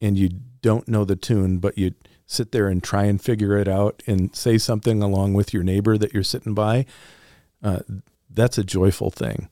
and 0.00 0.18
you 0.18 0.28
don't 0.62 0.86
know 0.88 1.04
the 1.04 1.16
tune 1.16 1.58
but 1.58 1.76
you 1.78 1.92
sit 2.26 2.52
there 2.52 2.68
and 2.68 2.82
try 2.82 3.04
and 3.04 3.22
figure 3.22 3.56
it 3.56 3.68
out 3.68 4.02
and 4.06 4.34
say 4.36 4.58
something 4.58 5.02
along 5.02 5.32
with 5.34 5.54
your 5.54 5.62
neighbor 5.62 5.96
that 5.96 6.12
you're 6.12 6.22
sitting 6.22 6.52
by 6.54 6.84
uh, 7.62 7.80
that's 8.30 8.58
a 8.58 8.64
joyful 8.64 9.10
thing 9.10 9.48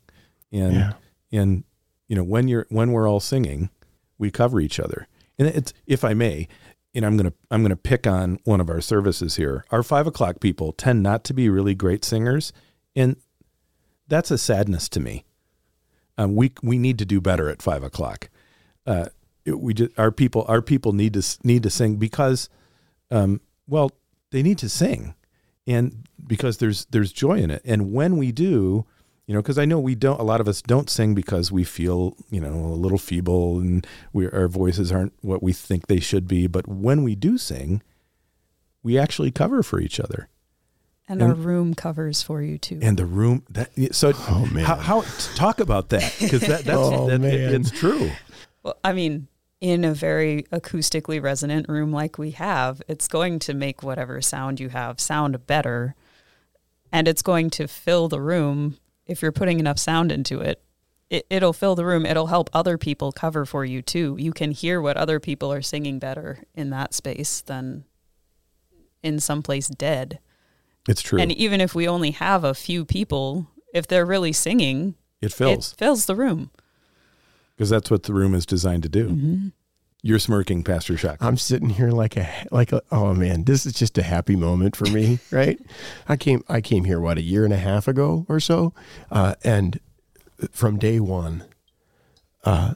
and 0.52 0.74
Yeah. 0.74 0.92
And 1.36 1.64
you 2.08 2.16
know 2.16 2.24
when 2.24 2.48
you're 2.48 2.66
when 2.68 2.92
we're 2.92 3.08
all 3.08 3.20
singing 3.20 3.70
we 4.18 4.30
cover 4.30 4.60
each 4.60 4.80
other. 4.80 5.06
And 5.38 5.48
it's 5.48 5.72
if 5.86 6.04
i 6.04 6.14
may 6.14 6.48
and 6.94 7.04
i'm 7.04 7.16
gonna 7.16 7.32
i'm 7.50 7.62
gonna 7.62 7.76
pick 7.76 8.06
on 8.06 8.38
one 8.44 8.60
of 8.60 8.70
our 8.70 8.80
services 8.80 9.36
here. 9.36 9.64
Our 9.70 9.82
five 9.82 10.06
o'clock 10.06 10.40
people 10.40 10.72
tend 10.72 11.02
not 11.02 11.24
to 11.24 11.34
be 11.34 11.48
really 11.50 11.74
great 11.74 12.04
singers 12.04 12.52
and 12.94 13.16
that's 14.08 14.30
a 14.30 14.38
sadness 14.38 14.88
to 14.90 15.00
me. 15.00 15.24
Um, 16.18 16.34
we 16.34 16.52
we 16.62 16.78
need 16.78 16.98
to 16.98 17.04
do 17.04 17.20
better 17.20 17.50
at 17.50 17.60
five 17.60 17.82
o'clock. 17.82 18.30
Uh, 18.86 19.06
it- 19.44 19.60
we 19.60 19.74
just 19.74 19.98
our 19.98 20.10
people 20.10 20.44
our 20.48 20.62
people 20.62 20.92
need 20.92 21.14
to 21.14 21.22
need 21.44 21.62
to 21.64 21.70
sing 21.70 21.96
because 21.96 22.48
um, 23.10 23.40
well 23.66 23.90
they 24.30 24.42
need 24.42 24.58
to 24.58 24.68
sing. 24.68 25.14
And 25.68 26.06
because 26.24 26.58
there's 26.58 26.86
there's 26.86 27.12
joy 27.12 27.38
in 27.38 27.50
it. 27.50 27.60
And 27.64 27.92
when 27.92 28.16
we 28.16 28.30
do 28.32 28.86
you 29.26 29.34
know 29.34 29.40
because 29.42 29.58
i 29.58 29.64
know 29.64 29.78
we 29.78 29.94
don't 29.94 30.20
a 30.20 30.22
lot 30.22 30.40
of 30.40 30.48
us 30.48 30.62
don't 30.62 30.88
sing 30.90 31.14
because 31.14 31.50
we 31.50 31.64
feel 31.64 32.16
you 32.30 32.40
know 32.40 32.52
a 32.52 32.78
little 32.78 32.98
feeble 32.98 33.58
and 33.58 33.86
we 34.12 34.28
our 34.30 34.48
voices 34.48 34.92
aren't 34.92 35.12
what 35.22 35.42
we 35.42 35.52
think 35.52 35.86
they 35.86 36.00
should 36.00 36.26
be 36.28 36.46
but 36.46 36.66
when 36.68 37.02
we 37.02 37.14
do 37.14 37.36
sing 37.38 37.82
we 38.82 38.98
actually 38.98 39.30
cover 39.30 39.62
for 39.62 39.80
each 39.80 39.98
other 39.98 40.28
And 41.08 41.20
our 41.22 41.34
room 41.34 41.74
covers 41.74 42.22
for 42.22 42.40
you 42.42 42.56
too. 42.58 42.78
and 42.82 42.96
the 42.96 43.06
room 43.06 43.42
that 43.50 43.70
so 43.94 44.12
Oh, 44.28 44.46
man. 44.52 44.64
how, 44.64 44.76
how 44.76 45.00
talk 45.34 45.58
about 45.60 45.88
that 45.90 46.14
because 46.20 46.40
that, 46.42 46.64
that's 46.64 46.78
Oh, 46.78 47.08
that, 47.08 47.22
it- 47.24 47.52
it's 47.54 47.70
true 47.70 48.10
Well, 48.62 48.76
I 48.84 48.92
mean, 48.92 49.26
in 49.60 49.84
a 49.84 49.94
very 49.94 50.44
acoustically 50.52 51.20
resonant 51.22 51.68
room 51.68 51.90
like 51.92 52.18
we 52.18 52.32
have, 52.32 52.82
it's 52.88 53.08
going 53.08 53.38
to 53.40 53.54
make 53.54 53.82
whatever 53.82 54.20
sound 54.20 54.60
you 54.60 54.68
have 54.68 55.00
sound 55.00 55.46
better. 55.46 55.94
And 56.92 57.08
it's 57.08 57.22
going 57.22 57.48
to 57.50 57.66
fill 57.66 58.08
the 58.08 58.20
room 58.20 58.76
if 59.06 59.22
you're 59.22 59.32
putting 59.32 59.60
enough 59.60 59.78
sound 59.78 60.12
into 60.12 60.40
it. 60.40 60.62
it. 61.10 61.26
It'll 61.30 61.52
fill 61.52 61.74
the 61.74 61.84
room. 61.84 62.04
It'll 62.04 62.26
help 62.26 62.50
other 62.52 62.76
people 62.78 63.12
cover 63.12 63.44
for 63.44 63.64
you 63.64 63.82
too. 63.82 64.16
You 64.18 64.32
can 64.32 64.50
hear 64.50 64.80
what 64.80 64.96
other 64.96 65.20
people 65.20 65.52
are 65.52 65.62
singing 65.62 65.98
better 65.98 66.42
in 66.54 66.70
that 66.70 66.94
space 66.94 67.40
than 67.42 67.84
in 69.02 69.20
someplace 69.20 69.68
dead. 69.68 70.18
it's 70.88 71.02
true 71.02 71.20
And 71.20 71.32
even 71.32 71.60
if 71.60 71.74
we 71.74 71.86
only 71.86 72.10
have 72.12 72.42
a 72.44 72.54
few 72.54 72.84
people, 72.84 73.48
if 73.72 73.86
they're 73.86 74.06
really 74.06 74.32
singing, 74.32 74.96
it 75.22 75.32
fills 75.32 75.72
it 75.72 75.78
fills 75.78 76.06
the 76.06 76.16
room. 76.16 76.50
because 77.54 77.70
that's 77.70 77.90
what 77.90 78.02
the 78.04 78.12
room 78.12 78.34
is 78.34 78.44
designed 78.46 78.82
to 78.82 78.88
do 78.88 79.08
mm-hmm. 79.08 79.48
You're 80.02 80.18
smirking 80.18 80.62
pastor 80.62 80.96
shock 80.96 81.16
I'm 81.20 81.36
sitting 81.36 81.70
here 81.70 81.90
like 81.90 82.16
a 82.16 82.28
like 82.50 82.72
a 82.72 82.82
oh 82.90 83.14
man, 83.14 83.44
this 83.44 83.66
is 83.66 83.72
just 83.72 83.98
a 83.98 84.02
happy 84.02 84.36
moment 84.36 84.76
for 84.76 84.86
me, 84.86 85.18
right? 85.30 85.58
I 86.08 86.16
came 86.16 86.44
I 86.48 86.60
came 86.60 86.84
here 86.84 87.00
what 87.00 87.18
a 87.18 87.22
year 87.22 87.44
and 87.44 87.52
a 87.52 87.58
half 87.58 87.88
ago 87.88 88.24
or 88.28 88.40
so, 88.40 88.72
uh, 89.10 89.34
and 89.42 89.80
from 90.52 90.78
day 90.78 91.00
one, 91.00 91.44
uh, 92.44 92.74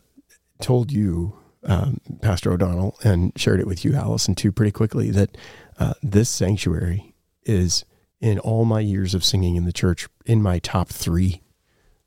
told 0.61 0.91
you, 0.93 1.37
um, 1.65 2.01
Pastor 2.21 2.53
O'Donnell, 2.53 2.97
and 3.03 3.33
shared 3.37 3.61
it 3.61 3.67
with 3.67 3.85
you, 3.85 3.95
Allison, 3.95 4.35
too, 4.35 4.53
pretty 4.53 4.73
quickly 4.73 5.11
that 5.11 5.37
uh, 5.79 5.95
this 6.03 6.29
sanctuary 6.29 7.15
is 7.45 7.85
in 8.21 8.39
all 8.39 8.65
my 8.65 8.81
years 8.81 9.15
of 9.15 9.25
singing 9.25 9.57
in 9.57 9.65
the 9.65 9.73
church 9.73 10.09
in 10.27 10.43
my 10.43 10.59
top 10.59 10.89
three 10.89 11.43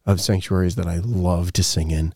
of 0.06 0.22
sanctuaries 0.22 0.76
that 0.76 0.88
I 0.88 0.98
love 0.98 1.54
to 1.54 1.64
sing 1.64 1.92
in, 1.92 2.14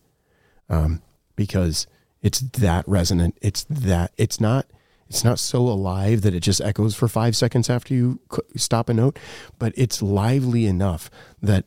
um, 0.68 1.02
because 1.36 1.86
it's 2.22 2.40
that 2.40 2.86
resonant. 2.88 3.38
It's 3.40 3.64
that 3.64 4.12
it's 4.16 4.40
not 4.40 4.66
it's 5.08 5.24
not 5.24 5.38
so 5.38 5.60
alive 5.60 6.20
that 6.22 6.34
it 6.34 6.40
just 6.40 6.60
echoes 6.60 6.94
for 6.94 7.08
five 7.08 7.34
seconds 7.34 7.70
after 7.70 7.94
you 7.94 8.20
stop 8.56 8.88
a 8.88 8.94
note, 8.94 9.18
but 9.58 9.72
it's 9.76 10.02
lively 10.02 10.66
enough 10.66 11.10
that 11.40 11.64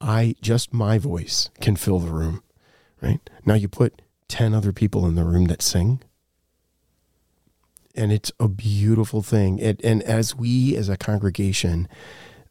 I 0.00 0.34
just 0.42 0.72
my 0.72 0.98
voice 0.98 1.50
can 1.60 1.76
fill 1.76 1.98
the 1.98 2.12
room. 2.12 2.42
Right 3.00 3.20
now, 3.46 3.54
you 3.54 3.68
put 3.68 4.02
ten 4.28 4.52
other 4.52 4.72
people 4.72 5.06
in 5.06 5.14
the 5.14 5.24
room 5.24 5.46
that 5.46 5.62
sing, 5.62 6.02
and 7.94 8.12
it's 8.12 8.32
a 8.38 8.48
beautiful 8.48 9.22
thing. 9.22 9.58
It, 9.58 9.80
and 9.82 10.02
as 10.02 10.34
we 10.34 10.76
as 10.76 10.88
a 10.88 10.96
congregation 10.96 11.88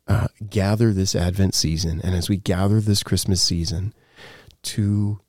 uh, 0.08 0.28
gather 0.50 0.94
this 0.94 1.16
Advent 1.16 1.54
season, 1.54 2.02
and 2.04 2.16
as 2.16 2.30
we 2.30 2.38
gather 2.38 2.80
this 2.80 3.04
Christmas 3.04 3.42
season 3.42 3.94
to 4.63 5.20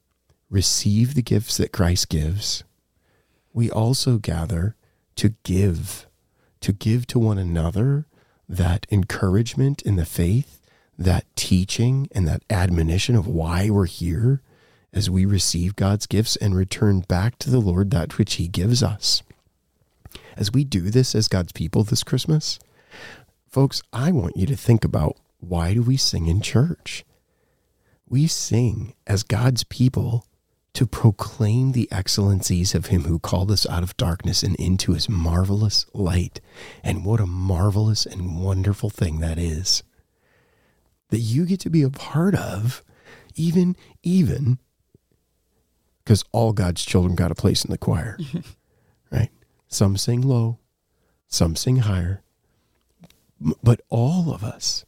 receive 0.51 1.15
the 1.15 1.23
gifts 1.23 1.57
that 1.57 1.73
Christ 1.73 2.09
gives, 2.09 2.65
we 3.53 3.71
also 3.71 4.19
gather 4.19 4.77
to 5.17 5.35
give, 5.43 6.07
to 6.61 6.73
give 6.73 7.07
to 7.09 7.19
one 7.19 7.39
another 7.39 8.07
that 8.49 8.87
encouragement 8.91 9.83
in 9.83 9.97
the 9.97 10.07
faith, 10.07 10.61
that 10.99 11.25
teaching 11.37 12.09
and 12.13 12.27
that 12.27 12.43
admonition 12.51 13.15
of 13.15 13.27
why 13.27 13.71
we're 13.71 13.87
here 13.87 14.43
as 14.93 15.11
we 15.11 15.25
receive 15.25 15.77
God's 15.77 16.07
gifts 16.07 16.37
and 16.37 16.57
return 16.57 17.01
back 17.01 17.39
to 17.39 17.51
the 17.51 17.61
Lord 17.61 17.91
that 17.91 18.19
which 18.19 18.35
He 18.35 18.49
gives 18.49 18.83
us. 18.83 19.23
As 20.37 20.53
we 20.53 20.65
do 20.65 20.91
this 20.91 21.15
as 21.15 21.29
God's 21.29 21.53
people 21.53 21.85
this 21.85 22.03
Christmas, 22.03 22.59
folks, 23.49 23.83
I 23.93 24.13
want 24.13 24.37
you 24.37 24.47
to 24.47 24.57
think 24.57 24.85
about 24.85 25.17
why 25.41 25.75
do 25.75 25.83
we 25.83 25.97
sing 25.97 26.27
in 26.27 26.41
church? 26.41 27.05
We 28.09 28.27
sing 28.27 28.95
as 29.07 29.23
God's 29.23 29.65
people 29.65 30.25
to 30.75 30.87
proclaim 30.87 31.73
the 31.73 31.89
excellencies 31.91 32.75
of 32.75 32.87
him 32.87 33.05
who 33.05 33.19
called 33.19 33.51
us 33.51 33.67
out 33.67 33.83
of 33.83 33.97
darkness 33.97 34.43
and 34.43 34.55
into 34.57 34.93
his 34.93 35.09
marvelous 35.09 35.87
light. 35.93 36.41
And 36.85 37.05
what 37.05 37.21
a 37.21 37.27
marvelous 37.27 38.07
and 38.07 38.41
wonderful 38.43 38.91
thing 38.91 39.21
that 39.21 39.39
is. 39.39 39.83
That 41.11 41.19
you 41.19 41.47
get 41.47 41.61
to 41.61 41.71
be 41.71 41.83
a 41.83 41.91
part 41.91 42.35
of, 42.35 42.85
even, 43.35 43.77
even, 44.03 44.59
because 46.05 46.25
all 46.33 46.53
God's 46.53 46.85
children 46.85 47.17
got 47.17 47.31
a 47.31 47.35
place 47.35 47.65
in 47.65 47.71
the 47.71 47.79
choir, 47.79 48.19
right? 49.11 49.31
Some 49.69 49.97
sing 49.97 50.21
low, 50.21 50.59
some 51.27 51.57
sing 51.57 51.79
higher, 51.79 52.23
but 53.63 53.81
all 53.89 54.33
of 54.33 54.45
us, 54.45 54.85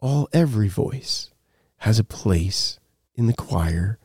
all, 0.00 0.28
every 0.32 0.68
voice 0.68 1.30
has 1.78 1.98
a 1.98 2.04
place 2.04 2.78
in 3.14 3.26
the 3.26 3.32
choir 3.32 3.98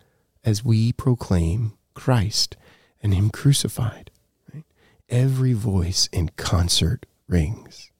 as 0.43 0.63
we 0.63 0.91
proclaim 0.93 1.73
Christ 1.93 2.57
and 3.01 3.13
Him 3.13 3.29
crucified. 3.29 4.11
Right? 4.53 4.63
Every 5.09 5.53
voice 5.53 6.07
in 6.11 6.29
concert 6.37 7.05
rings. 7.27 7.91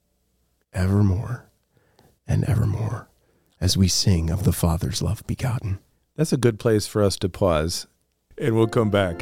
evermore 0.73 1.49
and 2.27 2.43
evermore 2.45 3.09
as 3.59 3.77
we 3.77 3.87
sing 3.87 4.29
of 4.29 4.43
the 4.43 4.53
Father's 4.53 5.01
love 5.01 5.21
begotten. 5.27 5.79
That's 6.15 6.33
a 6.33 6.37
good 6.37 6.59
place 6.59 6.87
for 6.87 7.03
us 7.03 7.17
to 7.17 7.29
pause, 7.29 7.87
and 8.37 8.55
we'll 8.55 8.67
come 8.67 8.89
back. 8.89 9.21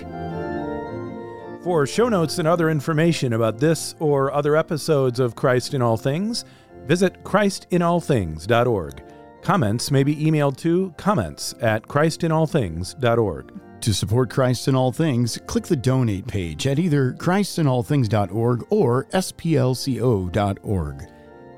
For 1.63 1.85
show 1.85 2.07
notes 2.07 2.39
and 2.39 2.47
other 2.47 2.69
information 2.69 3.33
about 3.33 3.59
this 3.59 3.95
or 3.99 4.31
other 4.31 4.55
episodes 4.55 5.19
of 5.19 5.35
Christ 5.35 5.73
in 5.73 5.81
All 5.81 5.97
Things, 5.97 6.45
visit 6.85 7.23
ChristinAllThings.org. 7.23 9.03
Comments 9.41 9.91
may 9.91 10.03
be 10.03 10.15
emailed 10.15 10.57
to 10.57 10.93
comments 10.97 11.55
at 11.61 11.83
ChristinAllThings.org. 11.83 13.59
To 13.81 13.93
support 13.93 14.29
Christ 14.29 14.67
in 14.67 14.75
All 14.75 14.91
Things, 14.91 15.39
click 15.47 15.63
the 15.63 15.75
donate 15.75 16.27
page 16.27 16.67
at 16.67 16.79
either 16.79 17.13
ChristinAllThings.org 17.13 18.67
or 18.69 19.05
SPLCO.org. 19.05 20.27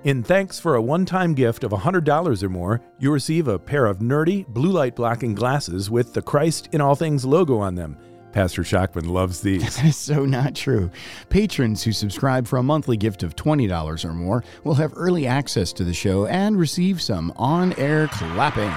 In 0.04 0.24
thanks 0.24 0.60
for 0.60 0.76
a 0.76 0.82
one 0.82 1.06
time 1.06 1.34
gift 1.34 1.64
of 1.64 1.72
$100 1.72 2.44
or 2.44 2.50
more, 2.50 2.82
you 3.00 3.12
receive 3.12 3.48
a 3.48 3.60
pair 3.60 3.86
of 3.86 4.00
nerdy 4.00 4.48
blue 4.48 4.72
light 4.72 4.96
blocking 4.96 5.36
glasses 5.36 5.90
with 5.90 6.14
the 6.14 6.22
Christ 6.22 6.70
in 6.72 6.82
All 6.82 6.96
Things 6.96 7.26
logo 7.26 7.60
on 7.60 7.76
them. 7.76 7.98
Pastor 8.32 8.64
Shockman 8.64 9.08
loves 9.08 9.42
these. 9.42 9.62
That 9.82 9.86
is 9.86 9.98
so 9.98 10.26
not 10.26 10.56
true. 10.56 10.92
Patrons 11.30 11.84
who 11.84 11.92
subscribe 11.92 12.48
for 12.48 12.58
a 12.58 12.64
monthly 12.64 12.98
gift 12.98 13.24
of 13.24 13.36
$20 13.36 14.06
or 14.06 14.14
more 14.14 14.44
will 14.64 14.76
have 14.76 14.94
early 14.96 15.28
access 15.28 15.74
to 15.74 15.84
the 15.84 15.94
show 15.94 16.26
and 16.28 16.58
receive 16.58 17.02
some 17.02 17.34
on 17.36 17.74
air 17.74 18.08
clapping, 18.08 18.72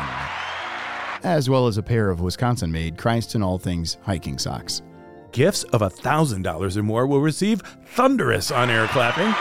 as 1.22 1.48
well 1.50 1.66
as 1.66 1.78
a 1.78 1.82
pair 1.82 2.10
of 2.10 2.20
Wisconsin 2.20 2.70
made 2.70 2.96
Christ 2.96 3.34
in 3.34 3.42
All 3.42 3.58
Things 3.58 3.98
hiking 4.02 4.38
socks. 4.38 4.82
Gifts 5.32 5.64
of 5.64 5.80
$1,000 5.80 6.76
or 6.76 6.82
more 6.82 7.06
will 7.06 7.20
receive 7.20 7.60
thunderous 7.86 8.50
on 8.50 8.70
air 8.70 8.86
clapping 8.88 9.34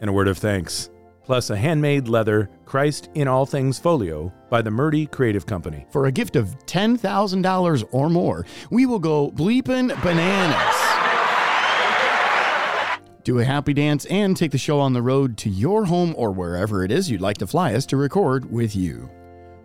and 0.00 0.10
a 0.10 0.12
word 0.12 0.28
of 0.28 0.38
thanks, 0.38 0.90
plus 1.28 1.50
a 1.50 1.56
handmade 1.56 2.08
leather 2.08 2.48
Christ 2.64 3.10
in 3.12 3.28
All 3.28 3.44
Things 3.44 3.78
folio 3.78 4.32
by 4.48 4.62
the 4.62 4.70
Murdy 4.70 5.04
Creative 5.04 5.44
Company. 5.44 5.84
For 5.90 6.06
a 6.06 6.10
gift 6.10 6.36
of 6.36 6.56
$10,000 6.64 7.84
or 7.92 8.08
more, 8.08 8.46
we 8.70 8.86
will 8.86 8.98
go 8.98 9.30
bleeping 9.32 9.88
bananas. 10.02 10.74
Do 13.24 13.40
a 13.40 13.44
happy 13.44 13.74
dance 13.74 14.06
and 14.06 14.34
take 14.34 14.52
the 14.52 14.56
show 14.56 14.80
on 14.80 14.94
the 14.94 15.02
road 15.02 15.36
to 15.38 15.50
your 15.50 15.84
home 15.84 16.14
or 16.16 16.32
wherever 16.32 16.82
it 16.82 16.90
is 16.90 17.10
you'd 17.10 17.20
like 17.20 17.36
to 17.36 17.46
fly 17.46 17.74
us 17.74 17.84
to 17.86 17.98
record 17.98 18.50
with 18.50 18.74
you. 18.74 19.10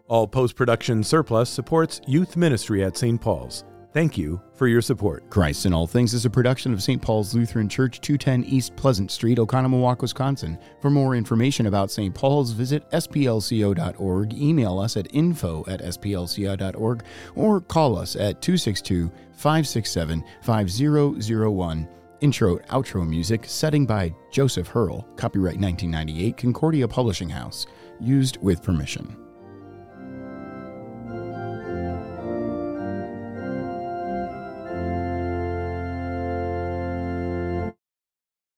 All 0.10 0.28
post 0.28 0.58
production 0.58 1.02
surplus 1.02 1.50
supports 1.50 2.02
youth 2.06 2.36
ministry 2.36 2.84
at 2.84 2.98
St. 2.98 3.22
Paul's. 3.22 3.64
Thank 3.94 4.18
you 4.18 4.42
for 4.56 4.68
your 4.68 4.82
support. 4.82 5.30
Christ 5.30 5.68
in 5.68 5.74
All 5.74 5.86
Things 5.86 6.16
is 6.16 6.26
a 6.26 6.30
production 6.30 6.74
of 6.74 6.82
St. 6.82 7.00
Paul's 7.00 7.36
Lutheran 7.36 7.70
Church, 7.70 8.02
210 8.02 8.44
East 8.52 8.76
Pleasant 8.76 9.12
Street, 9.12 9.38
Oconomowoc, 9.38 10.02
Wisconsin. 10.02 10.58
For 10.82 10.90
more 10.90 11.16
information 11.16 11.68
about 11.68 11.92
St. 11.92 12.14
Paul's, 12.14 12.54
visit 12.54 12.90
splco.org, 12.90 14.34
email 14.34 14.80
us 14.80 14.98
at 14.98 15.14
info 15.14 15.64
at 15.68 15.82
splco.org, 15.82 17.04
or 17.36 17.62
call 17.62 17.96
us 17.96 18.16
at 18.16 18.42
262 18.42 19.12
567 19.34 20.24
5001. 20.42 21.88
Intro 22.22 22.58
outro 22.58 23.08
music, 23.08 23.46
setting 23.46 23.86
by 23.86 24.12
Joseph 24.32 24.68
Herl, 24.70 25.06
copyright 25.18 25.60
1998, 25.60 26.36
Concordia 26.36 26.88
Publishing 26.88 27.30
House, 27.30 27.68
used 28.00 28.38
with 28.38 28.64
permission. 28.64 29.23